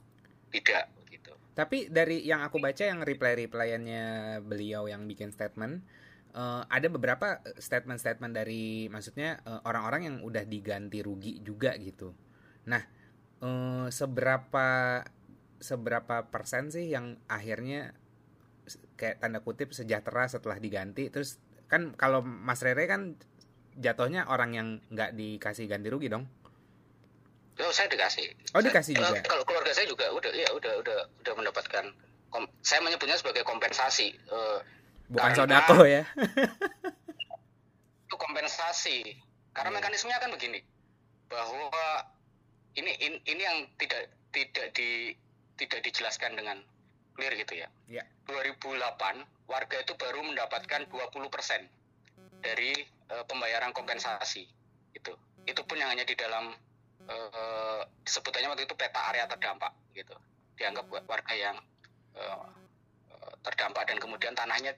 tidak. 0.54 0.86
Gitu. 1.10 1.34
Tapi 1.58 1.90
dari 1.90 2.22
yang 2.22 2.46
aku 2.46 2.62
baca 2.62 2.86
yang 2.86 3.02
reply-replyannya 3.02 4.38
beliau 4.46 4.86
yang 4.86 5.10
bikin 5.10 5.34
statement 5.34 5.82
eh, 6.38 6.64
ada 6.70 6.88
beberapa 6.94 7.42
statement-statement 7.58 8.38
dari 8.38 8.86
maksudnya 8.86 9.42
orang-orang 9.66 10.02
yang 10.06 10.16
udah 10.22 10.46
diganti 10.46 11.02
rugi 11.02 11.42
juga 11.42 11.74
gitu. 11.82 12.14
Nah, 12.70 12.86
eh, 13.42 13.88
seberapa 13.90 15.02
seberapa 15.60 16.28
persen 16.28 16.68
sih 16.68 16.88
yang 16.88 17.20
akhirnya 17.26 17.92
kayak 18.96 19.20
tanda 19.20 19.40
kutip 19.40 19.72
sejahtera 19.72 20.26
setelah 20.26 20.56
diganti 20.56 21.08
terus 21.08 21.36
kan 21.66 21.94
kalau 21.94 22.20
Mas 22.22 22.60
Rere 22.60 22.84
kan 22.84 23.16
jatuhnya 23.76 24.26
orang 24.26 24.52
yang 24.52 24.68
nggak 24.90 25.14
dikasih 25.14 25.66
ganti 25.66 25.88
rugi 25.88 26.08
dong. 26.08 26.26
Oh, 27.60 27.72
saya 27.72 27.88
dikasih. 27.88 28.24
Oh, 28.50 28.60
Saya- 28.60 28.66
dikasih 28.66 28.94
juga? 28.94 29.14
eh, 29.14 29.22
Kalau 29.22 29.44
keluarga 29.44 29.72
saya 29.72 29.84
juga 29.84 30.08
udah 30.10 30.32
ya 30.32 30.48
udah 30.50 30.74
udah 30.80 30.98
udah 31.20 31.34
mendapatkan 31.36 31.86
kom- 32.30 32.52
saya 32.60 32.80
menyebutnya 32.80 33.16
sebagai 33.16 33.44
kompensasi. 33.44 34.16
Eh, 34.16 34.60
Bukan 35.10 35.32
sodako 35.34 35.84
ya. 35.84 36.08
itu 38.06 38.16
kompensasi. 38.16 38.98
Karena 39.52 39.70
Iya. 39.70 39.78
mekanismenya 39.78 40.20
kan 40.20 40.32
begini. 40.32 40.60
Bahwa 41.28 41.70
ini 42.74 42.92
ini, 42.98 43.18
ini 43.24 43.42
yang 43.42 43.60
tidak 43.76 44.08
tidak 44.30 44.72
di 44.72 45.14
tidak 45.60 45.84
dijelaskan 45.84 46.40
dengan 46.40 46.64
clear 47.20 47.36
gitu 47.36 47.60
ya. 47.60 47.68
Iya. 47.92 48.04
2008 48.32 49.52
warga 49.52 49.78
itu 49.84 49.94
baru 50.00 50.24
mendapatkan 50.24 50.88
20% 50.88 52.40
dari 52.40 52.72
eh, 53.12 53.24
pembayaran 53.28 53.76
kompensasi 53.76 54.48
itu. 54.96 55.14
Itu 55.44 55.62
pun 55.68 55.76
yang 55.76 55.92
hanya 55.92 56.08
di 56.08 56.16
dalam 56.16 56.56
eh, 57.04 57.82
sebutannya 58.08 58.56
waktu 58.56 58.64
itu 58.64 58.76
peta 58.80 59.12
area 59.12 59.28
terdampak 59.28 59.76
gitu. 59.92 60.16
Dianggap 60.56 60.88
wa- 60.88 61.06
warga 61.12 61.34
yang 61.36 61.58
eh, 62.16 62.48
terdampak 63.44 63.84
dan 63.92 64.00
kemudian 64.00 64.32
tanahnya 64.32 64.72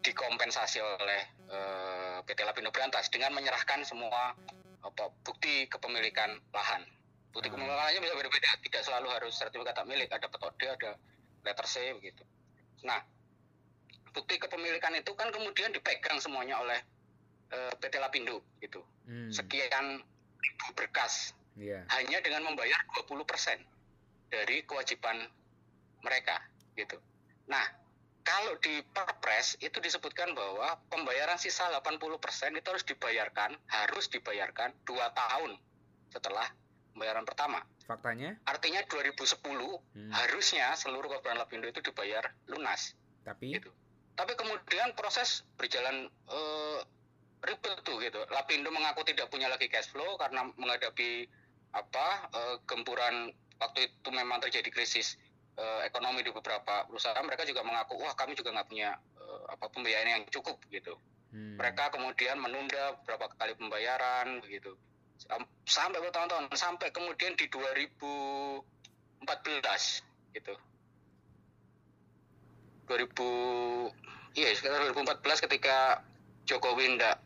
dikompensasi 0.00 0.78
oleh 0.80 1.22
eh, 1.50 2.16
PT 2.24 2.38
Lapindo 2.46 2.70
Berantas 2.70 3.10
dengan 3.10 3.34
menyerahkan 3.34 3.82
semua 3.82 4.32
apa 4.80 5.04
bukti 5.26 5.66
kepemilikan 5.68 6.40
lahan. 6.54 6.86
Bukti 7.30 7.46
Hmm. 7.46 7.54
kepemilikan 7.54 7.78
lahannya 7.78 8.00
bisa 8.02 8.14
beda-beda, 8.18 8.50
tidak 8.58 8.82
selalu 8.82 9.08
harus 9.14 9.32
sertifikat 9.38 9.74
hak 9.78 9.86
milik, 9.86 10.10
ada 10.10 10.26
petode, 10.26 10.66
ada 10.66 10.90
letter 11.46 11.66
C 11.66 11.74
begitu. 11.94 12.22
Nah, 12.82 12.98
bukti 14.10 14.34
kepemilikan 14.36 14.98
itu 14.98 15.14
kan 15.14 15.30
kemudian 15.30 15.70
dipegang 15.70 16.18
semuanya 16.18 16.58
oleh 16.58 16.80
eh, 17.50 17.72
PT 17.82 17.98
Lapindo 17.98 18.42
gitu. 18.62 18.82
Hmm, 19.06 19.30
Sekian 19.30 20.02
ribu 20.38 20.66
berkas 20.74 21.34
Iya. 21.58 21.82
hanya 21.98 22.22
dengan 22.22 22.46
membayar 22.46 22.78
20% 22.94 23.58
dari 24.30 24.62
kewajiban 24.62 25.26
mereka 26.00 26.38
gitu. 26.78 26.94
Nah, 27.50 27.66
kalau 28.22 28.54
di 28.62 28.78
Perpres 28.94 29.58
itu 29.58 29.82
disebutkan 29.82 30.30
bahwa 30.38 30.78
pembayaran 30.86 31.36
sisa 31.42 31.66
80% 31.74 32.54
itu 32.54 32.66
harus 32.70 32.86
dibayarkan, 32.86 33.58
harus 33.66 34.06
dibayarkan 34.06 34.70
dua 34.86 35.10
tahun 35.10 35.58
setelah 36.14 36.46
pembayaran 36.94 37.24
pertama. 37.24 37.62
Faktanya, 37.86 38.38
Artinya 38.46 38.86
2010 38.86 39.42
hmm, 39.42 40.12
harusnya 40.14 40.74
seluruh 40.78 41.10
korban 41.10 41.38
Lapindo 41.38 41.66
itu 41.66 41.82
dibayar 41.82 42.22
lunas 42.46 42.94
tapi 43.24 43.56
gitu. 43.56 43.70
Tapi 44.16 44.36
kemudian 44.36 44.92
proses 44.96 45.46
berjalan 45.56 46.08
eh, 46.08 46.80
ribet 47.40 47.80
tuh 47.86 47.96
gitu. 48.02 48.20
Lapindo 48.32 48.68
mengaku 48.68 49.04
tidak 49.06 49.32
punya 49.32 49.48
lagi 49.48 49.68
cash 49.70 49.88
flow 49.88 50.16
karena 50.20 50.48
menghadapi 50.56 51.28
apa 51.72 52.06
eh, 52.34 52.56
gempuran 52.66 53.32
waktu 53.60 53.88
itu 53.88 54.08
memang 54.12 54.40
terjadi 54.44 54.68
krisis 54.72 55.16
eh, 55.56 55.80
ekonomi 55.88 56.20
di 56.20 56.32
beberapa 56.32 56.84
perusahaan. 56.88 57.24
Mereka 57.24 57.48
juga 57.48 57.64
mengaku 57.64 57.96
wah 58.00 58.12
kami 58.16 58.36
juga 58.36 58.52
nggak 58.52 58.68
punya 58.68 58.96
eh, 59.20 59.42
apa 59.52 59.66
pembayaran 59.72 60.20
yang 60.20 60.24
cukup 60.28 60.60
gitu. 60.68 60.96
hmm, 61.32 61.56
Mereka 61.56 61.94
kemudian 61.94 62.36
menunda 62.40 62.98
beberapa 63.00 63.32
kali 63.36 63.56
pembayaran 63.56 64.42
begitu. 64.44 64.76
Sam- 65.20 65.48
Sampai 65.68 66.00
bertahun-tahun 66.02 66.50
sampai 66.56 66.90
kemudian 66.90 67.36
di 67.36 67.46
2014 67.46 70.02
gitu. 70.34 70.54
2000 72.90 73.94
iya 74.34 74.50
sekitar 74.50 74.82
2014 74.90 75.46
ketika 75.46 76.02
Jokowi 76.42 76.98
ndak 76.98 77.22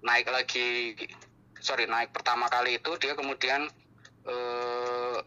naik 0.00 0.32
lagi 0.32 0.96
sorry 1.60 1.84
naik 1.84 2.16
pertama 2.16 2.48
kali 2.48 2.80
itu 2.80 2.96
dia 2.96 3.12
kemudian 3.12 3.68
eh, 4.24 5.18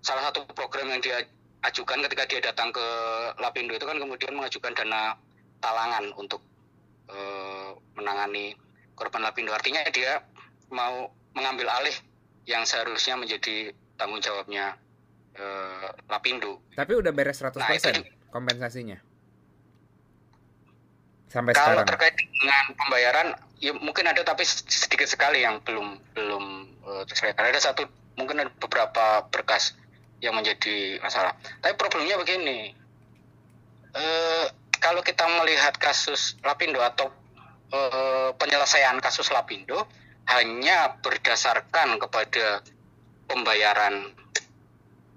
salah 0.00 0.32
satu 0.32 0.48
program 0.56 0.96
yang 0.96 1.04
dia 1.04 1.20
ajukan 1.66 1.98
ketika 2.08 2.24
dia 2.24 2.40
datang 2.40 2.72
ke 2.72 2.86
Lapindo 3.36 3.76
itu 3.76 3.84
kan 3.84 4.00
kemudian 4.00 4.32
mengajukan 4.32 4.72
dana 4.72 5.20
talangan 5.60 6.08
untuk 6.16 6.40
eh, 7.12 7.70
menangani 7.98 8.56
korban 8.96 9.28
Lapindo. 9.28 9.52
Artinya 9.52 9.84
dia 9.92 10.24
mau 10.72 11.12
mengambil 11.36 11.68
alih 11.70 11.94
yang 12.46 12.62
seharusnya 12.62 13.18
menjadi 13.18 13.74
tanggung 13.98 14.22
jawabnya 14.22 14.78
eh, 15.34 15.88
Lapindo. 16.08 16.62
Tapi 16.74 16.92
udah 16.96 17.12
beres 17.12 17.42
100% 17.42 17.58
nah, 17.58 17.70
itu, 17.74 18.02
kompensasinya. 18.30 18.98
Sampai 21.26 21.52
kalau 21.52 21.82
sekarang. 21.82 21.88
terkait 21.90 22.14
dengan 22.16 22.64
pembayaran 22.78 23.28
ya 23.58 23.72
mungkin 23.74 24.06
ada 24.06 24.22
tapi 24.22 24.44
sedikit 24.46 25.08
sekali 25.08 25.42
yang 25.42 25.58
belum 25.64 25.98
belum 26.14 26.44
uh, 26.86 27.02
terselesaikan. 27.08 27.50
Ada 27.50 27.72
satu 27.72 27.82
mungkin 28.16 28.40
ada 28.40 28.50
beberapa 28.56 29.26
berkas 29.28 29.76
yang 30.24 30.32
menjadi 30.36 30.96
masalah. 31.04 31.36
Tapi 31.60 31.76
problemnya 31.76 32.16
begini, 32.16 32.72
e, 33.92 34.04
kalau 34.80 35.04
kita 35.04 35.28
melihat 35.28 35.76
kasus 35.76 36.40
Lapindo 36.40 36.80
atau 36.80 37.12
e, 37.68 37.78
penyelesaian 38.40 38.96
kasus 39.04 39.28
Lapindo 39.28 39.84
hanya 40.26 40.98
berdasarkan 41.02 42.02
kepada 42.02 42.62
pembayaran 43.30 44.10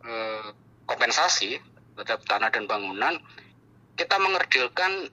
e, 0.05 0.13
kompensasi 0.85 1.57
terhadap 1.97 2.21
tanah 2.29 2.49
dan 2.53 2.65
bangunan, 2.69 3.17
kita 3.97 4.15
mengerdilkan 4.21 5.09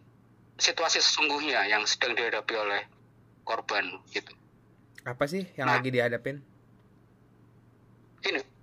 situasi 0.61 1.01
sesungguhnya 1.01 1.65
yang 1.69 1.85
sedang 1.89 2.17
dihadapi 2.17 2.55
oleh 2.57 2.83
korban 3.45 4.01
gitu. 4.13 4.33
Apa 5.05 5.25
sih 5.29 5.49
yang 5.57 5.69
nah, 5.71 5.81
lagi 5.81 5.91
dihadapin? 5.93 6.41
Ini 8.27 8.57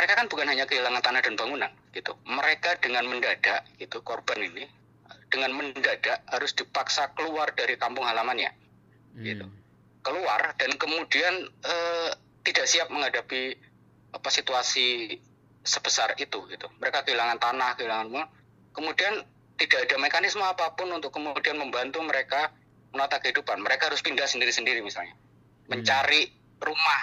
mereka 0.00 0.12
kan 0.16 0.26
bukan 0.30 0.46
hanya 0.48 0.64
kehilangan 0.64 1.02
tanah 1.02 1.20
dan 1.20 1.34
bangunan 1.36 1.70
gitu 1.92 2.14
mereka 2.24 2.78
dengan 2.78 3.04
mendadak 3.10 3.66
gitu 3.76 3.98
korban 4.00 4.38
ini 4.38 4.64
dengan 5.28 5.52
mendadak 5.54 6.22
harus 6.30 6.54
dipaksa 6.54 7.10
keluar 7.18 7.50
dari 7.52 7.74
kampung 7.76 8.06
halamannya 8.06 8.48
hmm. 9.18 9.24
gitu 9.26 9.46
keluar 10.00 10.56
dan 10.56 10.70
kemudian 10.80 11.48
eh, 11.64 12.10
tidak 12.44 12.66
siap 12.66 12.88
menghadapi 12.88 13.56
apa 14.10 14.28
situasi 14.32 15.18
sebesar 15.62 16.16
itu 16.16 16.44
gitu. 16.48 16.66
Mereka 16.80 17.04
kehilangan 17.04 17.38
tanah 17.38 17.76
kehilangan 17.76 18.08
kemudian 18.72 19.22
tidak 19.60 19.90
ada 19.90 19.96
mekanisme 20.00 20.40
apa 20.40 20.72
pun 20.72 20.88
untuk 20.88 21.12
kemudian 21.12 21.60
membantu 21.60 22.00
mereka 22.00 22.48
menata 22.96 23.20
kehidupan. 23.20 23.60
Mereka 23.60 23.92
harus 23.92 24.00
pindah 24.00 24.24
sendiri-sendiri 24.24 24.80
misalnya. 24.80 25.14
Hmm. 25.70 25.78
mencari 25.78 26.26
rumah 26.58 27.02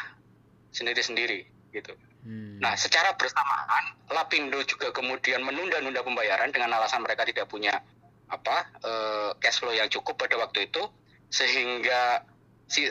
sendiri-sendiri 0.75 1.71
gitu. 1.71 1.95
Hmm. 2.27 2.59
Nah, 2.59 2.75
secara 2.75 3.15
bersamaan 3.15 3.95
Lapindo 4.11 4.59
juga 4.67 4.91
kemudian 4.91 5.39
menunda-nunda 5.39 6.03
pembayaran 6.03 6.51
dengan 6.51 6.75
alasan 6.75 6.99
mereka 6.99 7.23
tidak 7.23 7.47
punya 7.47 7.79
apa 8.27 8.67
uh, 8.83 9.31
cash 9.39 9.63
flow 9.63 9.71
yang 9.71 9.87
cukup 9.87 10.19
pada 10.19 10.35
waktu 10.35 10.67
itu 10.67 10.83
sehingga 11.31 12.27
si 12.67 12.87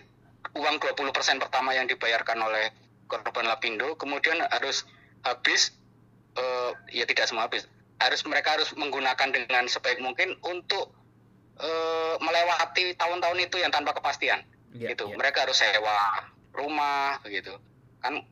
uang 0.57 0.77
20% 0.81 1.13
pertama 1.43 1.77
yang 1.77 1.89
dibayarkan 1.89 2.39
oleh 2.41 2.73
korban 3.07 3.47
Lapindo 3.47 3.95
kemudian 4.01 4.41
harus 4.51 4.89
habis 5.23 5.77
uh, 6.37 6.73
ya 6.91 7.05
tidak 7.09 7.29
semua 7.29 7.47
habis. 7.49 7.69
Harus 7.97 8.21
mereka 8.29 8.57
harus 8.61 8.73
menggunakan 8.77 9.33
dengan 9.33 9.65
sebaik 9.69 10.01
mungkin 10.05 10.37
untuk 10.45 10.93
uh, 11.61 12.15
melewati 12.21 12.93
tahun-tahun 12.97 13.39
itu 13.41 13.57
yang 13.61 13.73
tanpa 13.73 13.97
kepastian. 13.97 14.45
Yeah, 14.77 14.93
gitu. 14.93 15.09
yeah. 15.09 15.17
mereka 15.17 15.49
harus 15.49 15.57
sewa 15.57 16.29
rumah 16.53 17.21
begitu 17.25 17.53
kan 18.01 18.25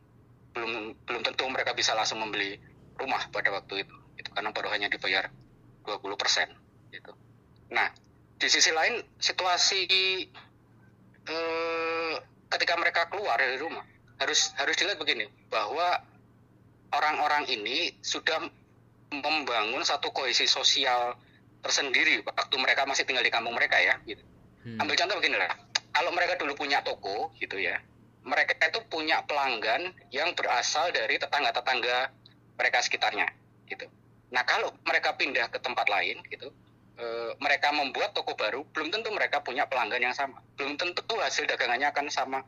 belum 0.54 0.96
belum 1.04 1.22
tentu 1.24 1.44
mereka 1.48 1.72
bisa 1.74 1.92
langsung 1.96 2.20
membeli 2.20 2.56
rumah 2.96 3.26
pada 3.32 3.50
waktu 3.50 3.84
itu 3.84 3.96
itu 4.20 4.28
karena 4.30 4.54
baru 4.54 4.70
hanya 4.70 4.86
dibayar 4.86 5.26
20% 5.82 6.94
gitu. 6.94 7.12
Nah, 7.74 7.90
di 8.38 8.46
sisi 8.46 8.70
lain 8.70 9.02
situasi 9.18 9.82
eh, 11.28 12.14
ketika 12.54 12.74
mereka 12.78 13.08
keluar 13.10 13.36
dari 13.40 13.58
rumah 13.58 13.84
harus 14.20 14.54
harus 14.56 14.74
dilihat 14.78 14.98
begini 15.00 15.26
bahwa 15.50 15.98
orang-orang 16.94 17.50
ini 17.50 17.98
sudah 17.98 18.46
membangun 19.10 19.82
satu 19.82 20.10
kohesi 20.14 20.46
sosial 20.46 21.18
tersendiri 21.64 22.22
waktu 22.22 22.56
mereka 22.60 22.84
masih 22.84 23.08
tinggal 23.08 23.24
di 23.24 23.32
kampung 23.32 23.56
mereka 23.56 23.80
ya 23.80 23.98
gitu. 24.04 24.22
Hmm. 24.64 24.80
Ambil 24.80 24.96
contoh 24.96 25.16
begini 25.18 25.36
lah. 25.40 25.52
Kalau 25.94 26.10
mereka 26.10 26.34
dulu 26.36 26.58
punya 26.58 26.82
toko 26.82 27.30
gitu 27.38 27.56
ya, 27.56 27.78
mereka 28.26 28.58
itu 28.58 28.82
punya 28.90 29.22
pelanggan 29.24 29.94
yang 30.10 30.34
berasal 30.34 30.90
dari 30.90 31.20
tetangga-tetangga 31.20 32.10
mereka 32.58 32.78
sekitarnya 32.82 33.30
gitu. 33.70 33.86
Nah 34.34 34.42
kalau 34.42 34.74
mereka 34.82 35.14
pindah 35.14 35.46
ke 35.52 35.62
tempat 35.62 35.86
lain 35.86 36.18
gitu, 36.26 36.50
e, 36.98 37.06
mereka 37.38 37.70
membuat 37.70 38.14
toko 38.14 38.34
baru, 38.34 38.66
belum 38.74 38.90
tentu 38.90 39.10
mereka 39.14 39.40
punya 39.40 39.66
pelanggan 39.66 40.10
yang 40.10 40.16
sama, 40.16 40.40
belum 40.58 40.78
tentu 40.78 41.14
hasil 41.18 41.46
dagangannya 41.46 41.90
akan 41.90 42.06
sama 42.10 42.40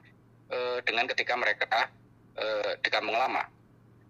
e, 0.51 0.83
dengan 0.83 1.07
ketika 1.11 1.35
mereka 1.39 1.91
e, 2.35 2.47
di 2.83 2.89
kampung 2.91 3.17
lama. 3.17 3.45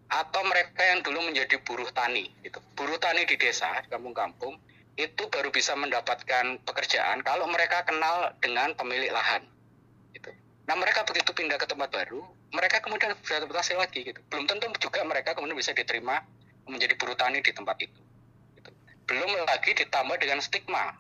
Atau 0.07 0.47
mereka 0.47 0.87
yang 0.87 1.03
dulu 1.03 1.19
menjadi 1.27 1.59
buruh 1.67 1.91
tani 1.91 2.31
gitu, 2.47 2.63
buruh 2.79 2.97
tani 3.03 3.27
di 3.27 3.35
desa, 3.35 3.83
di 3.83 3.91
kampung-kampung 3.91 4.55
itu 4.97 5.29
baru 5.29 5.53
bisa 5.53 5.77
mendapatkan 5.77 6.63
pekerjaan 6.63 7.21
kalau 7.27 7.45
mereka 7.51 7.85
kenal 7.85 8.33
dengan 8.41 8.73
pemilik 8.79 9.13
lahan 9.13 9.45
Nah 10.67 10.75
mereka 10.75 11.07
begitu 11.07 11.31
pindah 11.31 11.57
ke 11.63 11.67
tempat 11.71 11.95
baru, 11.95 12.27
mereka 12.51 12.83
kemudian 12.83 13.15
beradaptasi 13.23 13.79
lagi 13.79 14.03
gitu. 14.03 14.19
Belum 14.27 14.51
tentu 14.51 14.67
juga 14.83 15.07
mereka 15.07 15.39
kemudian 15.39 15.55
bisa 15.55 15.71
diterima 15.71 16.19
menjadi 16.67 16.99
buruh 16.99 17.15
tani 17.15 17.39
di 17.39 17.55
tempat 17.55 17.79
itu. 17.87 18.01
Gitu. 19.07 19.15
Belum 19.15 19.31
lagi 19.47 19.71
ditambah 19.71 20.17
dengan 20.19 20.43
stigma 20.43 20.99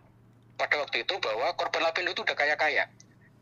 pada 0.56 0.78
waktu 0.78 1.02
itu 1.02 1.14
bahwa 1.18 1.52
korban 1.58 1.82
Lapindo 1.90 2.14
itu 2.14 2.22
udah 2.22 2.38
kaya-kaya. 2.38 2.86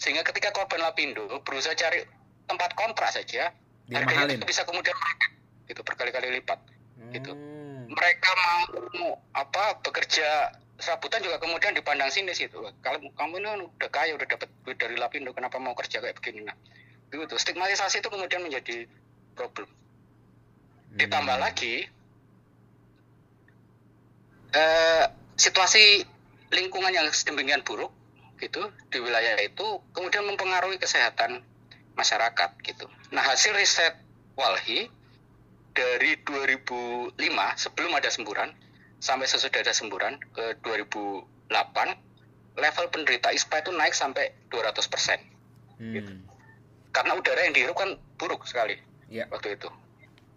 Sehingga 0.00 0.24
ketika 0.24 0.50
korban 0.56 0.80
Lapindo 0.80 1.28
berusaha 1.44 1.76
cari 1.76 2.02
tempat 2.48 2.72
kontrak 2.74 3.12
saja, 3.12 3.52
harganya 3.92 4.34
itu 4.40 4.44
bisa 4.48 4.64
kemudian 4.64 4.96
mereka 4.96 5.26
gitu 5.68 5.80
berkali-kali 5.84 6.40
lipat. 6.40 6.58
Gitu. 7.12 7.30
Hmm. 7.30 7.92
Mereka 7.92 8.30
mau 8.96 9.20
apa 9.36 9.78
bekerja 9.84 10.56
serabutan 10.80 11.22
juga 11.22 11.38
kemudian 11.38 11.70
dipandang 11.70 12.10
sini 12.10 12.34
situ 12.34 12.58
kalau 12.82 12.98
kamu 13.14 13.38
ini 13.38 13.70
udah 13.78 13.90
kaya 13.94 14.18
udah 14.18 14.26
dapat 14.26 14.50
duit 14.66 14.74
dari 14.74 14.98
Lapindo 14.98 15.30
kenapa 15.30 15.62
mau 15.62 15.70
kerja 15.78 16.02
kayak 16.02 16.18
begini 16.18 16.50
nah 16.50 16.56
itu 17.14 17.38
stigmatisasi 17.38 18.02
itu 18.02 18.10
kemudian 18.10 18.42
menjadi 18.42 18.90
problem 19.38 19.70
hmm. 19.70 20.98
ditambah 20.98 21.36
lagi 21.38 21.86
eh, 24.54 25.04
situasi 25.34 26.06
lingkungan 26.54 26.94
yang 26.94 27.06
sedemikian 27.10 27.66
buruk 27.66 27.90
gitu 28.38 28.70
di 28.90 28.98
wilayah 29.02 29.38
itu 29.42 29.82
kemudian 29.94 30.26
mempengaruhi 30.26 30.78
kesehatan 30.78 31.42
masyarakat 31.94 32.50
gitu 32.66 32.86
nah 33.10 33.22
hasil 33.22 33.54
riset 33.54 33.94
Walhi 34.34 34.90
dari 35.74 36.18
2005 36.22 37.14
sebelum 37.58 37.92
ada 37.94 38.10
semburan 38.10 38.50
sampai 38.98 39.26
sesudah 39.26 39.60
ada 39.62 39.74
semburan 39.74 40.18
ke 40.34 40.58
2008 40.62 41.50
level 42.54 42.86
penderita 42.90 43.34
ISPA 43.34 43.66
itu 43.66 43.70
naik 43.74 43.94
sampai 43.94 44.30
200 44.50 44.74
persen 44.90 45.18
hmm. 45.82 45.94
gitu. 45.94 46.12
karena 46.94 47.12
udara 47.18 47.40
yang 47.46 47.54
dihirup 47.54 47.76
kan 47.78 47.98
buruk 48.18 48.46
sekali 48.46 48.78
yeah. 49.10 49.26
waktu 49.30 49.58
itu 49.58 49.70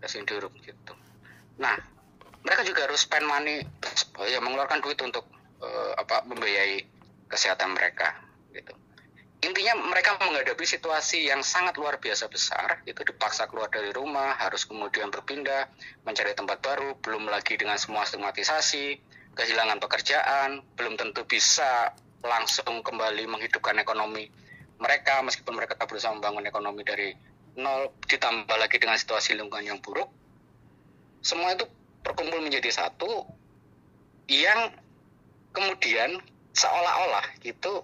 gas 0.01 0.13
yang 0.13 0.25
dihirup 0.25 0.53
gitu 0.61 0.93
nah 1.57 1.77
mereka 2.47 2.63
juga 2.63 2.87
harus 2.87 3.03
spend 3.03 3.27
money 3.27 3.59
ya 4.23 4.39
mengeluarkan 4.39 4.79
duit 4.79 4.95
untuk 5.03 5.27
uh, 5.59 5.93
apa 5.99 6.23
membiayai 6.23 6.79
kesehatan 7.27 7.75
mereka 7.75 8.15
gitu. 8.55 8.71
Intinya 9.43 9.77
mereka 9.77 10.17
menghadapi 10.17 10.65
situasi 10.65 11.27
yang 11.27 11.45
sangat 11.45 11.77
luar 11.77 11.99
biasa 11.99 12.25
besar 12.31 12.81
itu 12.87 13.03
dipaksa 13.03 13.45
keluar 13.51 13.67
dari 13.69 13.91
rumah 13.91 14.33
harus 14.39 14.65
kemudian 14.65 15.11
berpindah 15.11 15.69
mencari 16.07 16.33
tempat 16.33 16.63
baru 16.63 16.95
belum 17.03 17.29
lagi 17.29 17.59
dengan 17.59 17.75
semua 17.77 18.07
stigmatisasi 18.07 18.97
kehilangan 19.37 19.77
pekerjaan 19.77 20.65
belum 20.73 20.97
tentu 20.97 21.27
bisa 21.27 21.93
langsung 22.25 22.81
kembali 22.81 23.29
menghidupkan 23.29 23.77
ekonomi 23.77 24.25
mereka 24.81 25.21
meskipun 25.21 25.53
mereka 25.53 25.77
berusaha 25.85 26.09
membangun 26.15 26.45
ekonomi 26.49 26.81
dari 26.81 27.13
nol 27.57 27.93
ditambah 28.05 28.57
lagi 28.57 28.77
dengan 28.77 28.97
situasi 28.97 29.33
lingkungan 29.33 29.65
yang 29.65 29.79
buruk. 29.81 30.09
Semua 31.25 31.57
itu 31.57 31.65
berkumpul 32.07 32.39
menjadi 32.39 32.71
satu 32.71 33.27
yang 34.31 34.71
kemudian 35.51 36.23
seolah-olah 36.55 37.35
gitu 37.43 37.83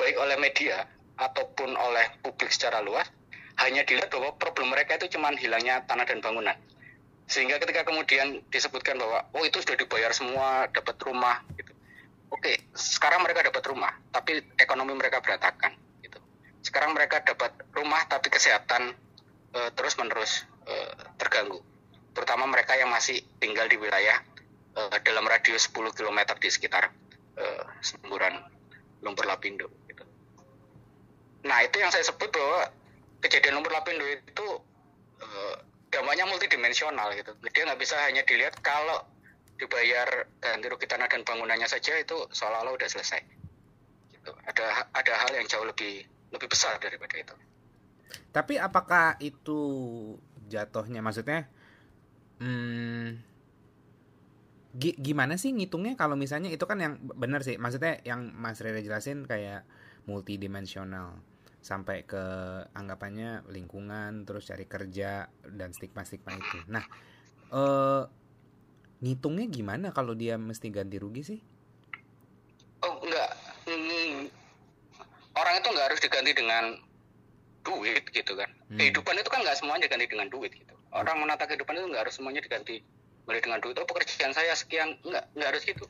baik 0.00 0.16
oleh 0.16 0.40
media 0.40 0.88
ataupun 1.20 1.76
oleh 1.76 2.16
publik 2.24 2.48
secara 2.48 2.80
luas 2.80 3.04
hanya 3.60 3.84
dilihat 3.84 4.08
bahwa 4.08 4.32
problem 4.40 4.72
mereka 4.72 4.96
itu 4.96 5.12
cuma 5.12 5.28
hilangnya 5.36 5.84
tanah 5.84 6.08
dan 6.08 6.24
bangunan. 6.24 6.56
Sehingga 7.28 7.60
ketika 7.60 7.84
kemudian 7.84 8.40
disebutkan 8.48 8.96
bahwa 8.96 9.28
oh 9.36 9.44
itu 9.44 9.60
sudah 9.60 9.76
dibayar 9.76 10.10
semua 10.16 10.66
dapat 10.72 10.96
rumah 11.04 11.44
gitu. 11.60 11.70
Oke 12.32 12.56
sekarang 12.72 13.20
mereka 13.20 13.44
dapat 13.44 13.62
rumah 13.68 13.92
tapi 14.08 14.40
ekonomi 14.56 14.96
mereka 14.96 15.20
berantakan 15.20 15.76
gitu. 16.00 16.18
Sekarang 16.64 16.96
mereka 16.96 17.20
dapat 17.20 17.52
rumah 17.76 18.00
tapi 18.08 18.32
kesehatan 18.32 18.96
uh, 19.52 19.70
terus 19.76 19.94
menerus 20.00 20.48
uh, 20.64 21.12
terganggu 21.20 21.60
terutama 22.12 22.44
mereka 22.48 22.76
yang 22.76 22.92
masih 22.92 23.20
tinggal 23.40 23.66
di 23.68 23.76
wilayah 23.80 24.20
uh, 24.76 24.96
dalam 25.02 25.24
radius 25.24 25.68
10 25.72 25.96
km 25.96 26.18
di 26.38 26.48
sekitar 26.48 26.92
uh, 27.40 27.64
semburan 27.80 28.40
lumpur 29.02 29.26
lapindo 29.26 29.66
gitu. 29.88 30.04
nah 31.48 31.58
itu 31.64 31.80
yang 31.82 31.90
saya 31.90 32.06
sebut 32.06 32.30
bahwa 32.30 32.70
kejadian 33.24 33.58
lumpur 33.58 33.72
lapindo 33.72 34.04
itu 34.04 34.46
uh, 35.20 35.56
dampaknya 35.88 36.24
multidimensional 36.28 37.12
gitu 37.16 37.32
dia 37.52 37.62
nggak 37.68 37.80
bisa 37.80 37.96
hanya 38.08 38.22
dilihat 38.24 38.56
kalau 38.64 39.04
dibayar 39.60 40.26
ganti 40.40 40.66
rugi 40.66 40.88
tanah 40.88 41.06
dan 41.06 41.22
bangunannya 41.22 41.68
saja 41.68 41.94
itu 42.00 42.16
seolah-olah 42.34 42.74
udah 42.74 42.88
selesai 42.88 43.20
gitu 44.10 44.32
ada 44.46 44.88
ada 44.90 45.12
hal 45.18 45.30
yang 45.36 45.46
jauh 45.46 45.66
lebih 45.66 46.06
lebih 46.32 46.48
besar 46.48 46.80
daripada 46.80 47.14
itu. 47.14 47.34
Tapi 48.32 48.56
apakah 48.56 49.20
itu 49.20 49.60
jatuhnya 50.48 51.04
maksudnya 51.04 51.48
hmm, 52.42 53.06
gimana 54.74 55.38
sih 55.38 55.54
ngitungnya 55.54 55.94
kalau 55.94 56.18
misalnya 56.18 56.50
itu 56.50 56.64
kan 56.66 56.80
yang 56.82 56.98
benar 57.14 57.46
sih 57.46 57.60
maksudnya 57.60 58.02
yang 58.02 58.34
Mas 58.34 58.58
Rere 58.58 58.82
jelasin 58.82 59.28
kayak 59.28 59.62
multidimensional 60.10 61.22
sampai 61.62 62.02
ke 62.02 62.24
anggapannya 62.74 63.46
lingkungan 63.46 64.26
terus 64.26 64.50
cari 64.50 64.66
kerja 64.66 65.30
dan 65.46 65.70
stigma-stigma 65.70 66.34
itu. 66.34 66.58
Nah, 66.66 66.82
eh, 67.54 68.02
ngitungnya 68.98 69.46
gimana 69.46 69.94
kalau 69.94 70.18
dia 70.18 70.34
mesti 70.34 70.74
ganti 70.74 70.98
rugi 70.98 71.22
sih? 71.22 71.40
Oh 72.82 72.98
enggak, 72.98 73.30
orang 75.36 75.54
itu 75.58 75.68
nggak 75.72 75.86
harus 75.90 76.00
diganti 76.00 76.32
dengan 76.36 76.64
duit 77.62 78.04
gitu 78.10 78.32
kan 78.34 78.50
hmm. 78.70 78.78
kehidupan 78.78 79.14
itu 79.18 79.28
kan 79.30 79.40
nggak 79.42 79.56
semuanya 79.58 79.86
diganti 79.86 80.06
dengan 80.10 80.28
duit 80.28 80.52
gitu 80.52 80.74
orang 80.92 81.24
menata 81.24 81.48
kehidupan 81.48 81.76
itu 81.76 81.86
nggak 81.88 82.02
harus 82.08 82.14
semuanya 82.16 82.44
diganti 82.44 82.84
mulai 83.24 83.40
dengan 83.40 83.58
duit. 83.64 83.76
Oh 83.80 83.88
pekerjaan 83.88 84.36
saya 84.36 84.52
sekian. 84.52 85.00
Nggak 85.02 85.24
nggak 85.34 85.48
harus 85.48 85.62
gitu. 85.64 85.84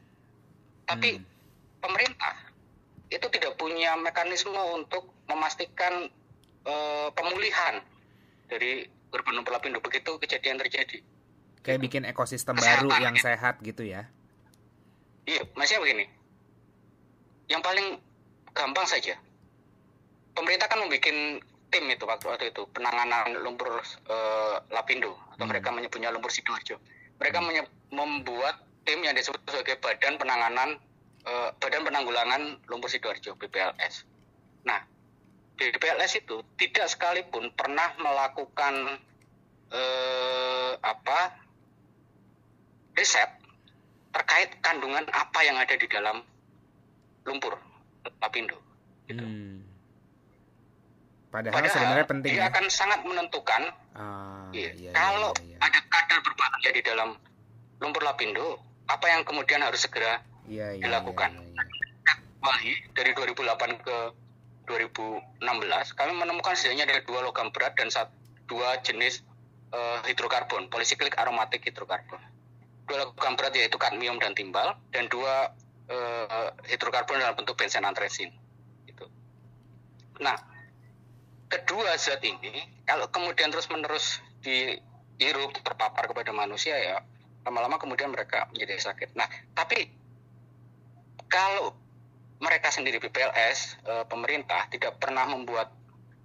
Tapi 0.86 1.18
hmm. 1.18 1.24
pemerintah 1.82 2.34
itu 3.12 3.26
tidak 3.28 3.58
punya 3.60 3.92
mekanisme 4.00 4.56
untuk 4.72 5.12
memastikan 5.28 6.08
uh, 6.64 7.08
pemulihan 7.12 7.84
dari 8.48 8.88
korban 9.12 9.44
pelapindo 9.44 9.82
begitu 9.84 10.16
kejadian 10.16 10.56
terjadi. 10.56 11.04
Kayak 11.62 11.78
gitu. 11.78 11.84
bikin 11.86 12.02
ekosistem 12.08 12.56
Kesehatan, 12.56 12.88
baru 12.88 13.04
yang 13.04 13.16
sehat 13.20 13.60
gitu 13.60 13.84
ya. 13.84 14.08
Iya 15.28 15.46
masih 15.54 15.78
begini. 15.78 16.08
Yang 17.46 17.62
paling 17.62 17.86
gampang 18.56 18.86
saja. 18.88 19.14
Pemerintah 20.32 20.66
kan 20.66 20.80
membuat 20.80 21.04
tim 21.72 21.88
itu 21.88 22.04
waktu, 22.04 22.28
waktu 22.28 22.44
itu 22.52 22.68
penanganan 22.76 23.32
lumpur 23.40 23.80
uh, 23.80 24.56
lapindo 24.68 25.16
atau 25.34 25.48
hmm. 25.48 25.50
mereka 25.50 25.68
menyebutnya 25.72 26.12
lumpur 26.12 26.28
sidoarjo. 26.28 26.76
Mereka 27.16 27.40
hmm. 27.40 27.64
membuat 27.96 28.60
tim 28.84 29.00
yang 29.00 29.16
disebut 29.16 29.40
sebagai 29.48 29.80
Badan 29.80 30.20
Penanganan 30.20 30.76
uh, 31.24 31.50
Badan 31.56 31.88
Penanggulangan 31.88 32.60
Lumpur 32.68 32.92
sidoarjo 32.92 33.40
BPLS. 33.40 34.04
Nah, 34.68 34.84
BPLS 35.56 36.20
itu 36.20 36.44
tidak 36.60 36.92
sekalipun 36.92 37.48
pernah 37.56 37.96
melakukan 37.96 39.00
uh, 39.72 40.72
apa 40.84 41.40
riset 42.92 43.32
terkait 44.12 44.60
kandungan 44.60 45.08
apa 45.08 45.40
yang 45.40 45.56
ada 45.56 45.72
di 45.72 45.88
dalam 45.88 46.20
lumpur 47.24 47.56
lapindo. 48.20 48.60
Gitu. 49.08 49.24
Hmm 49.24 49.61
Padahal, 51.32 51.64
Padahal 51.64 51.72
sebenarnya 51.72 52.06
penting. 52.12 52.32
Dia 52.36 52.44
ya? 52.44 52.52
akan 52.52 52.64
sangat 52.68 53.00
menentukan. 53.08 53.62
Ah, 53.96 54.52
iya, 54.52 54.68
iya, 54.76 54.92
kalau 54.92 55.32
iya, 55.40 55.56
iya. 55.56 55.64
ada 55.64 55.80
kadar 55.88 56.20
berbahaya 56.20 56.70
di 56.76 56.82
dalam 56.84 57.16
lumpur 57.80 58.04
lapindo, 58.04 58.60
apa 58.84 59.08
yang 59.08 59.24
kemudian 59.24 59.64
harus 59.64 59.80
segera 59.80 60.20
iya, 60.44 60.76
iya, 60.76 60.84
dilakukan. 60.84 61.32
Iya, 61.32 61.48
iya. 61.56 62.14
Bali 62.36 62.74
dari 62.92 63.16
2008 63.16 63.80
ke 63.80 63.96
2016 64.68 65.40
kami 65.98 66.12
menemukan 66.20 66.52
setidaknya 66.52 66.84
ada 66.84 67.00
dua 67.08 67.24
logam 67.24 67.48
berat 67.48 67.80
dan 67.80 67.88
satu, 67.88 68.12
dua 68.44 68.76
jenis 68.84 69.24
uh, 69.72 70.04
hidrokarbon, 70.04 70.68
polisiklik 70.68 71.16
aromatik 71.16 71.64
hidrokarbon. 71.64 72.20
Dua 72.84 73.08
logam 73.08 73.40
berat 73.40 73.56
yaitu 73.56 73.80
kadmium 73.80 74.20
dan 74.20 74.36
timbal 74.36 74.76
dan 74.92 75.08
dua 75.08 75.56
uh, 75.88 76.48
hidrokarbon 76.68 77.24
dalam 77.24 77.40
bentuk 77.40 77.56
benzen 77.56 77.88
antresin. 77.88 78.28
Gitu. 78.84 79.08
Nah, 80.20 80.51
kedua 81.52 81.92
zat 82.00 82.24
ini 82.24 82.64
kalau 82.88 83.12
kemudian 83.12 83.52
terus 83.52 83.68
menerus 83.68 84.24
dihirup 84.40 85.52
terpapar 85.60 86.08
kepada 86.08 86.32
manusia 86.32 86.72
ya 86.80 86.96
lama-lama 87.44 87.76
kemudian 87.76 88.08
mereka 88.08 88.48
menjadi 88.54 88.80
sakit. 88.80 89.12
Nah 89.18 89.28
tapi 89.52 89.90
kalau 91.28 91.74
mereka 92.42 92.74
sendiri 92.74 92.98
BPLS 92.98 93.78
e, 93.86 93.92
pemerintah 94.10 94.66
tidak 94.72 94.98
pernah 94.98 95.26
membuat 95.30 95.70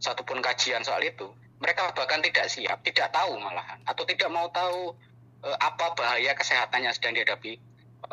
satupun 0.01 0.41
kajian 0.41 0.81
soal 0.81 1.01
itu, 1.05 1.29
mereka 1.61 1.89
bahkan 1.93 2.21
tidak 2.21 2.49
siap, 2.49 2.81
tidak 2.85 3.13
tahu 3.13 3.37
malahan 3.37 3.81
atau 3.85 4.03
tidak 4.05 4.29
mau 4.29 4.49
tahu 4.49 4.93
e, 5.41 5.49
apa 5.57 5.93
bahaya 5.93 6.33
kesehatan 6.37 6.85
yang 6.85 6.93
sedang 6.93 7.17
dihadapi 7.17 7.57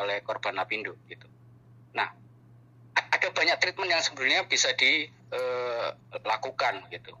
oleh 0.01 0.17
korban 0.25 0.57
lapindo 0.57 0.97
gitu. 1.09 1.29
Nah 1.93 2.09
ada 2.95 3.27
banyak 3.31 3.57
treatment 3.61 3.89
yang 3.91 4.03
sebenarnya 4.03 4.41
bisa 4.49 4.73
dilakukan 4.73 5.14
eh, 5.33 5.89
gitu. 6.93 7.13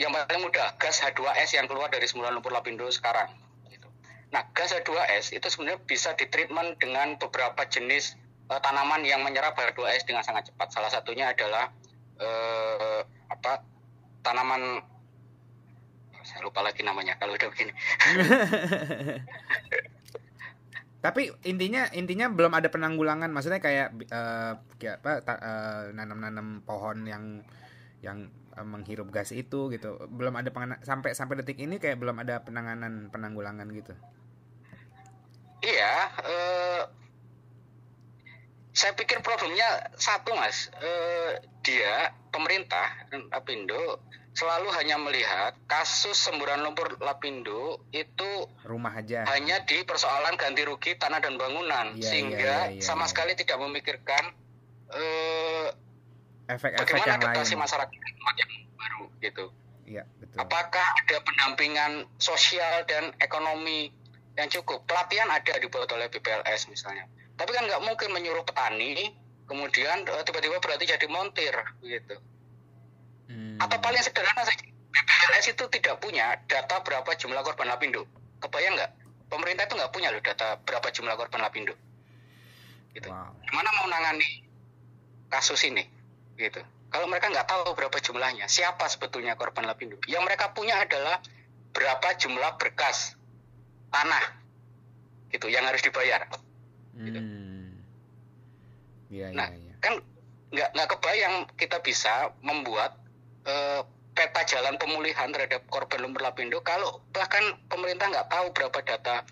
Yang 0.00 0.10
paling 0.16 0.42
mudah 0.48 0.66
gas 0.80 0.96
H2S 1.04 1.56
yang 1.56 1.68
keluar 1.68 1.92
dari 1.92 2.08
semburan 2.08 2.40
lumpur 2.40 2.56
lapindo 2.56 2.88
sekarang. 2.88 3.28
Gitu. 3.68 3.84
Nah 4.32 4.48
gas 4.56 4.72
H2S 4.72 5.36
itu 5.36 5.46
sebenarnya 5.52 5.80
bisa 5.84 6.16
ditreatment 6.16 6.80
dengan 6.80 7.20
beberapa 7.20 7.68
jenis 7.68 8.16
uh, 8.48 8.56
tanaman 8.64 9.04
yang 9.04 9.20
menyerap 9.20 9.52
H2S 9.54 10.08
dengan 10.08 10.24
sangat 10.24 10.48
cepat. 10.48 10.72
Salah 10.72 10.88
satunya 10.88 11.36
adalah 11.36 11.68
uh, 12.16 13.04
apa 13.28 13.60
tanaman 14.24 14.80
saya 16.24 16.44
lupa 16.44 16.64
lagi 16.64 16.80
namanya 16.80 17.20
kalau 17.20 17.36
udah 17.36 17.48
begini. 17.52 17.72
Tapi 21.00 21.32
intinya 21.48 21.88
intinya 21.96 22.28
belum 22.28 22.52
ada 22.52 22.68
penanggulangan, 22.68 23.32
maksudnya 23.32 23.56
kayak 23.56 23.96
uh, 24.12 24.60
kayak 24.76 25.00
apa 25.00 25.32
uh, 25.32 25.82
nanam-nanam 25.96 26.60
pohon 26.60 27.08
yang 27.08 27.40
yang 28.04 28.28
uh, 28.52 28.66
menghirup 28.68 29.08
gas 29.08 29.32
itu 29.32 29.72
gitu. 29.72 29.96
Belum 30.12 30.36
ada 30.36 30.52
pengana, 30.52 30.76
sampai 30.84 31.16
sampai 31.16 31.40
detik 31.40 31.56
ini 31.56 31.80
kayak 31.80 31.96
belum 31.96 32.20
ada 32.20 32.44
penanganan 32.44 33.08
penanggulangan 33.08 33.64
gitu. 33.72 33.96
Iya, 35.64 35.94
uh, 36.20 36.82
saya 38.76 38.92
pikir 38.92 39.24
problemnya 39.24 39.92
satu 39.96 40.36
mas, 40.36 40.68
uh, 40.84 41.40
dia 41.64 42.12
pemerintah 42.28 43.08
Apindo 43.32 44.04
selalu 44.30 44.68
hanya 44.78 44.96
melihat 44.96 45.52
kasus 45.66 46.14
semburan 46.14 46.62
lumpur 46.62 46.96
Lapindo 47.02 47.82
itu 47.90 48.46
rumah 48.62 48.94
aja 48.94 49.26
hanya 49.26 49.66
di 49.66 49.82
persoalan 49.82 50.38
ganti 50.38 50.62
rugi 50.62 50.94
tanah 50.94 51.18
dan 51.18 51.34
bangunan 51.34 51.98
ya, 51.98 52.06
sehingga 52.06 52.70
ya, 52.70 52.78
ya, 52.78 52.82
sama 52.82 53.04
ya. 53.04 53.10
sekali 53.10 53.32
tidak 53.34 53.58
memikirkan 53.58 54.30
uh, 54.94 55.68
efek-efek 56.50 56.86
bagaimana 56.94 57.06
yang 57.06 57.20
adaptasi 57.22 57.54
lain. 57.54 57.62
masyarakat 57.62 57.94
yang 57.94 58.50
baru 58.74 59.04
gitu. 59.22 59.44
Ya, 59.90 60.04
betul. 60.22 60.38
Apakah 60.38 60.86
ada 61.02 61.16
pendampingan 61.26 61.92
sosial 62.22 62.86
dan 62.86 63.10
ekonomi 63.18 63.90
yang 64.38 64.46
cukup? 64.46 64.86
Pelatihan 64.86 65.26
ada 65.26 65.58
dibuat 65.58 65.90
oleh 65.90 66.06
BPLS 66.06 66.70
misalnya. 66.70 67.10
Tapi 67.34 67.50
kan 67.50 67.66
nggak 67.66 67.82
mungkin 67.82 68.14
menyuruh 68.14 68.46
petani 68.46 69.10
kemudian 69.50 70.06
eh, 70.06 70.22
tiba-tiba 70.22 70.62
berarti 70.62 70.86
jadi 70.86 71.06
montir 71.10 71.54
gitu. 71.82 72.22
Atau 73.60 73.76
paling 73.78 74.00
sederhana 74.00 74.42
saja, 74.42 74.64
BPLS 74.64 75.52
itu 75.52 75.64
tidak 75.68 76.00
punya 76.00 76.40
data 76.48 76.80
berapa 76.80 77.10
jumlah 77.14 77.44
korban 77.44 77.68
lapindo. 77.68 78.08
Kebayang 78.40 78.74
nggak? 78.74 78.90
Pemerintah 79.30 79.68
itu 79.68 79.74
nggak 79.76 79.92
punya 79.92 80.08
loh 80.10 80.22
data 80.24 80.58
berapa 80.64 80.88
jumlah 80.90 81.14
korban 81.14 81.44
lapindo. 81.44 81.76
Gitu. 82.96 83.06
Wow. 83.06 83.30
Gimana 83.46 83.68
mau 83.78 83.86
nangani 83.86 84.42
kasus 85.30 85.62
ini? 85.68 85.86
Gitu. 86.34 86.58
Kalau 86.90 87.06
mereka 87.06 87.30
nggak 87.30 87.46
tahu 87.46 87.70
berapa 87.78 87.94
jumlahnya, 88.02 88.50
siapa 88.50 88.90
sebetulnya 88.90 89.38
korban 89.38 89.68
lapindo? 89.68 89.94
Yang 90.10 90.26
mereka 90.26 90.50
punya 90.50 90.82
adalah 90.82 91.22
berapa 91.70 92.18
jumlah 92.18 92.58
berkas 92.58 93.14
tanah, 93.94 94.24
gitu, 95.30 95.46
yang 95.46 95.62
harus 95.70 95.86
dibayar. 95.86 96.26
Gitu. 96.98 97.20
Hmm. 97.22 97.78
Ya, 99.10 99.30
nah, 99.30 99.50
ya, 99.54 99.58
ya. 99.70 99.74
kan 99.78 99.94
nggak 100.50 100.68
nggak 100.74 100.88
kebayang 100.98 101.34
kita 101.54 101.78
bisa 101.78 102.34
membuat 102.42 102.98
eh, 103.46 103.80
peta 104.12 104.42
jalan 104.44 104.76
pemulihan 104.76 105.30
terhadap 105.32 105.64
korban 105.70 106.02
lumpur 106.02 106.20
lapindo 106.26 106.60
kalau 106.60 107.00
bahkan 107.14 107.40
pemerintah 107.70 108.10
nggak 108.10 108.28
tahu 108.28 108.46
berapa 108.52 108.78
data 108.84 109.24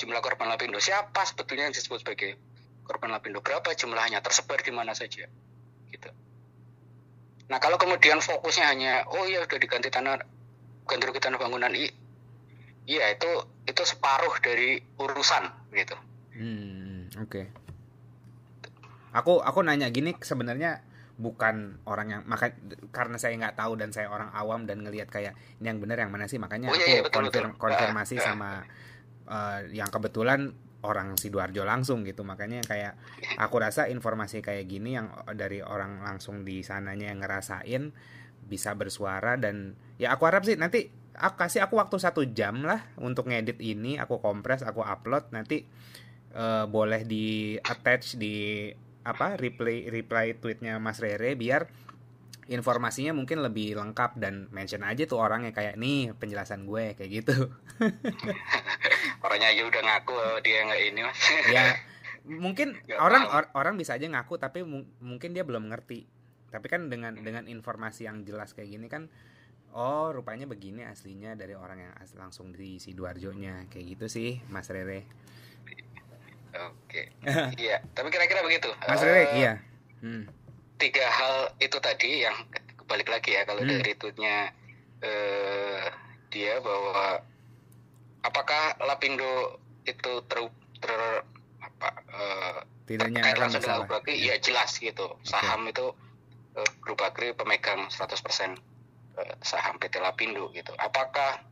jumlah 0.00 0.20
korban 0.24 0.50
lapindo 0.50 0.80
siapa 0.82 1.22
sebetulnya 1.22 1.70
yang 1.70 1.74
disebut 1.76 2.02
sebagai 2.02 2.40
korban 2.82 3.12
lapindo 3.12 3.44
berapa 3.44 3.70
jumlahnya 3.76 4.24
tersebar 4.24 4.62
di 4.64 4.72
mana 4.72 4.96
saja 4.96 5.28
gitu 5.92 6.10
Nah 7.46 7.58
kalau 7.62 7.78
kemudian 7.78 8.18
fokusnya 8.18 8.66
hanya 8.66 8.92
oh 9.06 9.24
ya 9.26 9.46
udah 9.46 9.58
diganti 9.58 9.86
tanah 9.90 10.18
ganti 10.86 11.04
rugi 11.06 11.22
tanah 11.22 11.38
bangunan 11.38 11.70
i 11.74 11.86
iya 12.86 13.14
itu 13.14 13.30
itu 13.66 13.82
separuh 13.86 14.34
dari 14.42 14.82
urusan 14.98 15.70
gitu. 15.74 15.96
Hmm, 16.34 17.10
oke. 17.18 17.30
Okay. 17.30 17.44
Aku 19.14 19.38
aku 19.42 19.62
nanya 19.62 19.90
gini 19.94 20.14
sebenarnya 20.18 20.82
bukan 21.16 21.80
orang 21.84 22.08
yang 22.10 22.22
maka 22.24 22.52
karena 22.92 23.16
saya 23.16 23.32
nggak 23.34 23.56
tahu 23.56 23.72
dan 23.74 23.88
saya 23.88 24.08
orang 24.08 24.28
awam 24.30 24.64
dan 24.64 24.84
ngelihat 24.84 25.08
kayak 25.08 25.32
ini 25.56 25.66
yang 25.66 25.80
benar 25.80 25.96
yang 25.96 26.12
mana 26.12 26.28
sih 26.28 26.36
makanya 26.36 26.68
Oh, 26.68 26.72
aku 26.72 26.82
iya, 26.82 26.92
iya, 26.92 27.02
betul, 27.02 27.16
konfirm- 27.24 27.52
betul. 27.52 27.62
konfirmasi 27.62 28.14
Ah, 28.14 28.20
ah. 28.20 28.26
sama 28.26 28.50
eh, 29.26 29.60
yang 29.72 29.88
kebetulan 29.88 30.52
orang 30.80 31.16
sidoarjo 31.16 31.64
langsung 31.64 32.04
gitu 32.04 32.22
makanya 32.22 32.60
kayak 32.62 32.94
aku 33.34 33.56
rasa 33.58 33.88
informasi 33.88 34.38
kayak 34.38 34.64
gini 34.64 34.94
yang 34.94 35.08
dari 35.32 35.58
orang 35.58 35.98
langsung 35.98 36.44
di 36.44 36.60
sananya 36.60 37.10
yang 37.10 37.18
ngerasain 37.18 37.90
bisa 38.44 38.70
bersuara 38.72 39.34
dan 39.34 39.74
ya 39.96 40.12
aku 40.12 40.22
harap 40.22 40.44
sih 40.44 40.54
nanti 40.54 40.86
aku 41.12 41.34
kasih 41.40 41.64
aku 41.64 41.74
waktu 41.74 41.96
satu 41.96 42.22
jam 42.28 42.60
lah 42.60 42.86
untuk 42.96 43.26
ngedit 43.26 43.58
ini 43.58 43.96
aku 43.96 44.20
kompres 44.20 44.62
aku 44.62 44.78
upload 44.78 45.32
nanti 45.32 45.64
eh, 46.30 46.64
boleh 46.68 47.02
di 47.02 47.24
attach 47.58 48.14
di 48.14 48.68
apa 49.06 49.38
reply 49.38 49.86
reply 49.86 50.34
tweetnya 50.34 50.82
Mas 50.82 50.98
Rere 50.98 51.38
biar 51.38 51.70
informasinya 52.46 53.10
mungkin 53.10 53.42
lebih 53.42 53.74
lengkap 53.74 54.18
dan 54.22 54.46
mention 54.54 54.86
aja 54.86 55.02
tuh 55.06 55.18
orangnya 55.18 55.50
kayak 55.50 55.74
nih 55.78 56.14
penjelasan 56.14 56.62
gue 56.66 56.94
kayak 56.94 57.10
gitu. 57.22 57.34
Orangnya 59.26 59.50
aja 59.50 59.62
udah 59.66 59.82
ngaku 59.82 60.14
oh, 60.14 60.38
dia 60.46 60.62
nggak 60.62 60.80
ini 60.86 61.00
mas. 61.02 61.18
ya 61.50 61.74
mungkin 62.26 62.78
Nggak 62.86 62.98
orang 63.02 63.22
or- 63.34 63.50
orang 63.58 63.74
bisa 63.74 63.98
aja 63.98 64.06
ngaku 64.06 64.38
tapi 64.38 64.62
mu- 64.62 64.86
mungkin 65.02 65.34
dia 65.34 65.42
belum 65.42 65.66
ngerti. 65.74 66.06
Tapi 66.46 66.66
kan 66.70 66.86
dengan 66.86 67.18
dengan 67.18 67.50
informasi 67.50 68.06
yang 68.06 68.22
jelas 68.22 68.54
kayak 68.54 68.70
gini 68.70 68.86
kan 68.86 69.10
oh 69.74 70.14
rupanya 70.14 70.46
begini 70.46 70.86
aslinya 70.86 71.34
dari 71.34 71.58
orang 71.58 71.82
yang 71.82 71.94
as- 71.98 72.14
langsung 72.14 72.54
di 72.54 72.78
sidoarjo-nya 72.78 73.66
kayak 73.68 73.98
gitu 73.98 74.06
sih 74.06 74.38
Mas 74.48 74.70
Rere 74.70 75.04
Oke. 76.72 77.12
Iya. 77.62 77.82
Tapi 77.92 78.08
kira-kira 78.08 78.40
begitu. 78.42 78.70
Mas 78.88 79.02
Rere 79.02 79.32
iya 79.36 79.52
hmm. 80.02 80.24
tiga 80.76 81.06
hal 81.08 81.56
itu 81.58 81.76
tadi 81.80 82.22
yang 82.24 82.36
balik 82.86 83.08
lagi 83.10 83.34
ya 83.34 83.42
kalau 83.42 83.64
Hmm. 83.64 83.72
dari 83.80 83.92
tweetnya 83.98 84.54
eh, 85.02 85.84
dia 86.30 86.60
bahwa 86.62 87.20
apakah 88.22 88.78
Lapindo 88.84 89.58
itu 89.86 90.12
ter, 90.26 90.38
ter- 90.82 91.24
apa 91.62 91.88
eh, 92.10 92.58
tidak 92.86 93.10
terkait 93.10 93.38
langsung 93.38 93.62
dengan 93.62 93.82
Grubakri 93.86 94.14
ya 94.22 94.38
jelas 94.38 94.78
gitu 94.78 95.18
saham 95.26 95.66
itu 95.66 95.90
eh, 96.54 96.70
Grubakri 96.82 97.34
pemegang 97.34 97.90
100% 97.90 98.06
eh, 98.06 99.34
saham 99.42 99.74
PT 99.82 99.98
Lapindo 99.98 100.50
gitu 100.54 100.70
apakah 100.78 101.42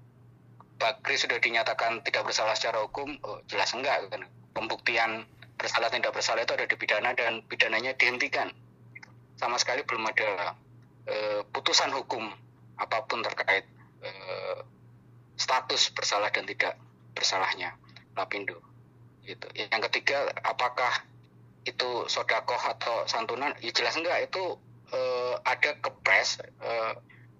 Bakri 0.74 1.14
sudah 1.14 1.38
dinyatakan 1.38 2.02
tidak 2.02 2.26
bersalah 2.26 2.54
secara 2.58 2.82
hukum 2.82 3.14
oh, 3.22 3.38
jelas 3.46 3.70
enggak 3.74 4.06
kan 4.10 4.26
pembuktian 4.54 5.26
bersalah 5.58 5.90
tidak 5.90 6.14
bersalah 6.14 6.46
itu 6.46 6.54
ada 6.54 6.66
di 6.66 6.76
pidana 6.78 7.10
dan 7.12 7.42
pidananya 7.44 7.92
dihentikan. 7.98 8.50
Sama 9.34 9.58
sekali 9.58 9.82
belum 9.82 10.06
ada 10.06 10.54
eh, 11.10 11.40
putusan 11.50 11.90
hukum 11.90 12.30
apa 12.78 13.04
pun 13.10 13.20
terkait 13.22 13.66
eh, 14.02 14.58
status 15.34 15.90
bersalah 15.90 16.30
dan 16.30 16.46
tidak 16.46 16.78
bersalahnya 17.14 17.74
Lapindo. 18.14 18.62
Gitu. 19.26 19.46
Yang 19.56 19.90
ketiga 19.90 20.30
apakah 20.46 21.02
itu 21.64 22.06
sodakoh 22.06 22.60
atau 22.60 23.08
santunan? 23.08 23.56
Ya 23.58 23.72
jelas 23.74 23.98
enggak. 23.98 24.30
Itu 24.30 24.58
eh, 24.94 25.34
ada 25.42 25.70
kepres 25.82 26.38
eh, 26.40 26.92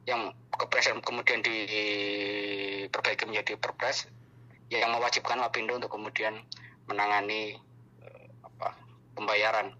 yang 0.05 0.35
kepres 0.53 0.90
dan 0.90 1.00
kemudian 1.00 1.40
diperbaiki 1.40 3.24
menjadi 3.24 3.57
perpres 3.57 4.09
yang 4.72 4.92
mewajibkan 4.96 5.40
Lapindo 5.40 5.77
untuk 5.77 5.92
kemudian 5.92 6.40
menangani 6.90 7.57
eh, 8.03 8.27
apa 8.44 8.77
pembayaran 9.16 9.73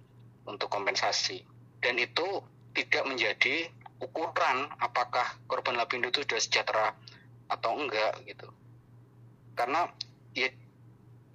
untuk 0.49 0.69
kompensasi. 0.69 1.45
Dan 1.81 2.01
itu 2.01 2.41
tidak 2.73 3.05
menjadi 3.05 3.69
ukuran 4.01 4.69
apakah 4.81 5.39
korban 5.47 5.77
Lapindo 5.79 6.11
itu 6.11 6.25
sudah 6.25 6.41
sejahtera 6.41 6.89
atau 7.49 7.77
enggak 7.77 8.19
gitu. 8.25 8.49
Karena 9.55 9.87
ya, 10.35 10.51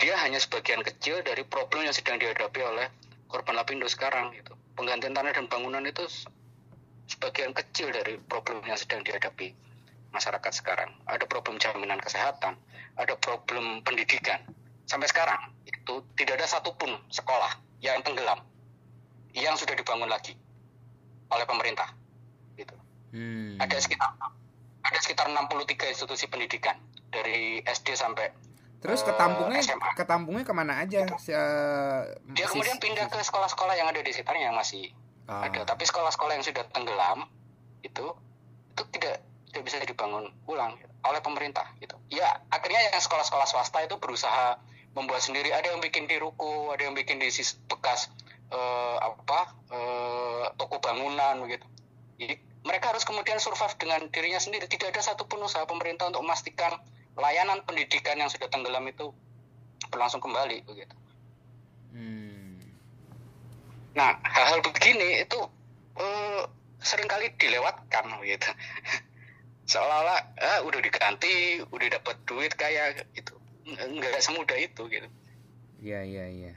dia 0.02 0.16
hanya 0.26 0.42
sebagian 0.42 0.84
kecil 0.84 1.22
dari 1.22 1.46
problem 1.46 1.86
yang 1.88 1.96
sedang 1.96 2.18
dihadapi 2.20 2.60
oleh 2.66 2.88
korban 3.30 3.56
Lapindo 3.56 3.86
sekarang 3.88 4.34
gitu. 4.36 4.58
Penggantian 4.74 5.14
tanah 5.14 5.32
dan 5.32 5.46
bangunan 5.48 5.84
itu 5.86 6.04
sebagian 7.08 7.54
kecil 7.54 7.94
dari 7.94 8.18
problem 8.20 8.62
yang 8.66 8.78
sedang 8.78 9.06
dihadapi 9.06 9.54
masyarakat 10.10 10.52
sekarang. 10.52 10.90
Ada 11.06 11.30
problem 11.30 11.62
jaminan 11.62 12.02
kesehatan 12.02 12.58
ada 13.00 13.16
problem 13.16 13.80
pendidikan 13.88 14.44
sampai 14.89 15.06
sekarang 15.06 15.38
itu 15.63 15.93
tidak 16.15 16.34
ada 16.36 16.47
satupun 16.49 16.97
sekolah 17.08 17.54
yang 17.80 18.02
tenggelam 18.02 18.41
yang 19.32 19.54
sudah 19.54 19.71
dibangun 19.71 20.10
lagi 20.10 20.34
oleh 21.30 21.45
pemerintah 21.45 21.93
gitu 22.56 22.73
Hmm. 23.10 23.58
ada 23.58 23.73
sekitar 23.75 24.17
ada 24.82 24.97
sekitar 24.99 25.25
63 25.28 25.65
institusi 25.88 26.25
pendidikan 26.25 26.78
dari 27.08 27.58
SD 27.60 27.93
sampai 27.93 28.34
terus 28.80 29.02
eh, 29.02 29.06
ketampungnya 29.08 29.60
SMA. 29.60 29.93
ketampungnya 29.93 30.41
ke 30.41 30.54
mana 30.56 30.73
aja 30.80 31.06
eh, 31.06 32.02
dia 32.32 32.43
sis- 32.43 32.52
kemudian 32.52 32.78
pindah 32.78 33.06
ke 33.06 33.17
sekolah-sekolah 33.19 33.73
yang 33.75 33.88
ada 33.88 33.97
di 33.97 34.10
sekitarnya 34.10 34.49
yang 34.49 34.58
masih 34.58 34.89
Ah. 35.25 35.45
ada 35.45 35.62
tapi 35.63 35.86
sekolah-sekolah 35.86 36.34
yang 36.34 36.41
sudah 36.43 36.65
tenggelam 36.67 37.30
itu 37.82 38.06
itu 38.71 38.84
tidak 38.91 39.21
tidak 39.47 39.62
bisa 39.63 39.78
dibangun 39.80 40.25
ulang 40.43 40.73
oleh 41.02 41.19
pemerintah 41.19 41.69
gitu 41.78 41.93
ya 42.10 42.30
akhirnya 42.47 42.82
yang 42.88 42.97
sekolah-sekolah 42.97 43.45
swasta 43.45 43.82
itu 43.82 43.93
berusaha 43.95 44.58
membuat 44.97 45.21
sendiri 45.21 45.54
ada 45.54 45.69
yang 45.73 45.82
bikin 45.82 46.10
di 46.10 46.17
ruko 46.17 46.73
ada 46.73 46.86
yang 46.86 46.95
bikin 46.97 47.21
di 47.21 47.30
sis- 47.30 47.58
bekas 47.69 48.10
eh, 48.49 48.97
apa 48.99 49.54
eh, 49.69 50.45
toko 50.58 50.82
bangunan 50.82 51.45
begitu 51.45 51.65
jadi 52.19 52.36
mereka 52.65 52.91
harus 52.91 53.08
kemudian 53.08 53.39
survive 53.39 53.75
dengan 53.80 54.10
dirinya 54.12 54.41
sendiri 54.41 54.67
tidak 54.67 54.93
ada 54.97 55.02
satupun 55.02 55.39
usaha 55.45 55.63
pemerintah 55.63 56.10
untuk 56.10 56.25
memastikan 56.25 56.75
layanan 57.15 57.63
pendidikan 57.63 58.19
yang 58.19 58.28
sudah 58.28 58.52
tenggelam 58.52 58.84
itu 58.89 59.13
berlangsung 59.89 60.19
kembali 60.19 60.65
begitu 60.67 60.95
Hmm. 61.89 62.62
Nah, 63.97 64.21
hal-hal 64.21 64.62
begini 64.62 65.25
itu 65.25 65.39
eh, 65.97 66.43
sering 66.80 67.10
kali 67.10 67.34
dilewatkan 67.36 68.21
gitu. 68.23 68.49
Seolah-olah 69.73 70.19
ah, 70.38 70.60
udah 70.65 70.82
diganti, 70.82 71.62
udah 71.69 71.88
dapat 71.97 72.15
duit 72.30 72.54
kayak 72.58 73.06
gitu. 73.17 73.38
Enggak 73.67 74.22
semudah 74.24 74.58
itu 74.58 74.82
gitu. 74.88 75.08
Iya 75.80 76.04
iya 76.04 76.26
iya. 76.28 76.54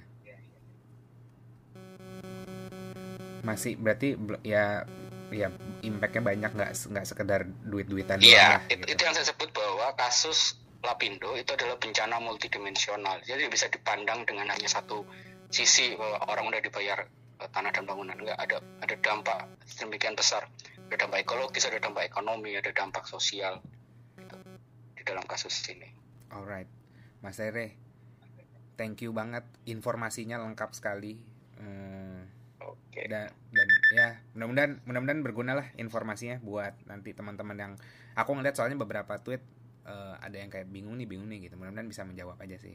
Masih 3.43 3.75
berarti 3.75 4.15
ya 4.47 4.87
ya 5.33 5.49
impactnya 5.83 6.23
banyak 6.23 6.51
nggak 6.53 6.73
nggak 6.93 7.07
sekedar 7.09 7.49
duit-duitan 7.65 8.21
doang 8.21 8.29
Iya, 8.29 8.61
lah, 8.61 8.63
itu, 8.69 8.85
gitu. 8.85 8.93
itu 8.95 9.01
yang 9.03 9.15
saya 9.17 9.27
sebut 9.33 9.49
bahwa 9.57 9.97
kasus 9.97 10.61
Lapindo 10.83 11.33
itu 11.39 11.51
adalah 11.55 11.79
bencana 11.79 12.19
multidimensional. 12.21 13.23
Jadi 13.25 13.47
bisa 13.49 13.71
dipandang 13.73 14.27
dengan 14.29 14.51
hanya 14.51 14.69
satu 14.69 15.07
sisi 15.49 15.95
bahwa 15.95 16.27
orang 16.27 16.51
udah 16.53 16.61
dibayar 16.61 17.07
eh, 17.39 17.49
tanah 17.49 17.71
dan 17.71 17.87
bangunan 17.87 18.19
enggak 18.19 18.39
ada 18.39 18.59
ada 18.83 18.95
dampak 19.01 19.39
sedemikian 19.65 20.15
besar. 20.19 20.47
Ada 20.93 21.09
dampak 21.09 21.25
ekologis, 21.25 21.65
ada 21.65 21.81
dampak 21.81 22.05
ekonomi, 22.05 22.53
ada 22.53 22.69
dampak 22.69 23.09
sosial 23.09 23.65
gitu, 24.21 24.37
di 24.99 25.03
dalam 25.09 25.25
kasus 25.25 25.55
ini. 25.73 25.89
Alright, 26.29 26.69
Mas 27.23 27.39
Rere, 27.39 27.79
thank 28.77 29.01
you 29.05 29.11
banget 29.15 29.45
informasinya 29.65 30.37
lengkap 30.43 30.71
sekali. 30.75 31.19
Hmm, 31.59 32.27
Oke. 32.93 33.07
dan 33.07 33.31
dan 33.55 33.69
ya 33.95 34.09
mudah-mudahan 34.35 34.73
mudah-mudahan 34.85 35.21
berguna 35.23 35.53
lah 35.55 35.67
informasinya 35.79 36.43
buat 36.43 36.75
nanti 36.91 37.15
teman-teman 37.15 37.57
yang 37.57 37.73
aku 38.19 38.31
ngeliat 38.35 38.59
soalnya 38.59 38.77
beberapa 38.81 39.15
tweet 39.23 39.43
eh, 39.87 40.15
ada 40.19 40.37
yang 40.37 40.51
kayak 40.51 40.67
bingung 40.69 40.99
nih 40.99 41.07
bingung 41.07 41.31
nih 41.31 41.47
gitu 41.49 41.55
mudah-mudahan 41.55 41.87
bisa 41.87 42.03
menjawab 42.03 42.37
aja 42.43 42.59
sih 42.59 42.75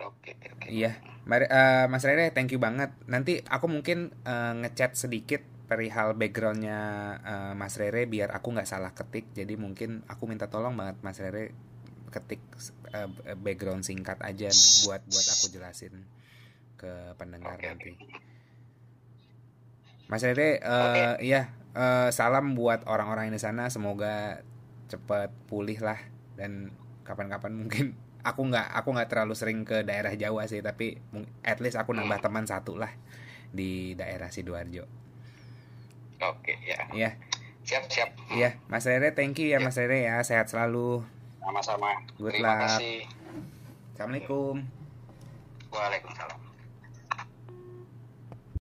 Oke, 0.00 0.32
oke. 0.32 0.66
iya 0.72 0.96
Mari, 1.28 1.44
eh, 1.44 1.84
Mas 1.92 2.04
Rere 2.08 2.32
thank 2.32 2.50
you 2.50 2.60
banget 2.60 2.88
nanti 3.04 3.44
aku 3.44 3.68
mungkin 3.68 4.10
eh, 4.24 4.52
ngechat 4.64 4.96
sedikit 4.96 5.44
perihal 5.68 6.16
backgroundnya 6.16 6.80
eh, 7.20 7.52
Mas 7.54 7.76
Rere 7.76 8.08
biar 8.08 8.32
aku 8.32 8.48
nggak 8.56 8.68
salah 8.68 8.92
ketik 8.96 9.28
jadi 9.36 9.54
mungkin 9.60 10.02
aku 10.08 10.24
minta 10.24 10.48
tolong 10.48 10.72
banget 10.74 10.96
Mas 11.04 11.20
Rere 11.20 11.52
ketik 12.10 12.42
eh, 12.92 13.08
background 13.38 13.86
singkat 13.86 14.18
aja 14.22 14.50
buat 14.86 15.02
buat 15.06 15.26
aku 15.38 15.46
jelasin 15.54 16.06
ke 16.76 17.14
pendengar 17.16 17.54
Oke, 17.54 17.70
nanti 17.70 17.92
Mas 20.10 20.26
Rere, 20.26 20.58
eh, 20.58 21.14
iya 21.22 21.54
eh, 21.70 22.10
salam 22.10 22.58
buat 22.58 22.82
orang-orang 22.90 23.30
di 23.30 23.38
sana. 23.38 23.70
Semoga 23.70 24.42
cepat 24.90 25.30
pulih 25.46 25.78
lah 25.78 26.02
dan 26.34 26.74
kapan-kapan 27.06 27.54
mungkin 27.54 27.94
aku 28.28 28.50
nggak 28.50 28.74
aku 28.74 28.88
nggak 28.90 29.08
terlalu 29.08 29.34
sering 29.38 29.62
ke 29.62 29.86
daerah 29.86 30.10
Jawa 30.18 30.50
sih, 30.50 30.58
tapi 30.66 30.98
at 31.46 31.62
least 31.62 31.78
aku 31.78 31.94
nambah 31.94 32.18
teman 32.18 32.42
satu 32.42 32.74
lah 32.74 32.90
di 33.54 33.94
daerah 33.94 34.34
sidoarjo. 34.34 34.84
Oke, 36.20 36.58
ya. 36.66 36.90
Iya. 36.90 37.10
Siap, 37.64 37.86
siap. 37.86 38.10
Iya, 38.34 38.58
Mas 38.66 38.82
Rere, 38.82 39.14
thank 39.14 39.38
you 39.38 39.46
ya 39.46 39.62
Mas 39.62 39.78
Rere 39.78 40.04
ya. 40.04 40.18
Sehat 40.26 40.50
selalu. 40.50 41.06
Sama-sama. 41.40 41.90
Terima 42.20 42.52
luck. 42.54 42.60
kasih. 42.68 43.08
Assalamualaikum. 43.96 44.56
Waalaikumsalam. 45.72 46.49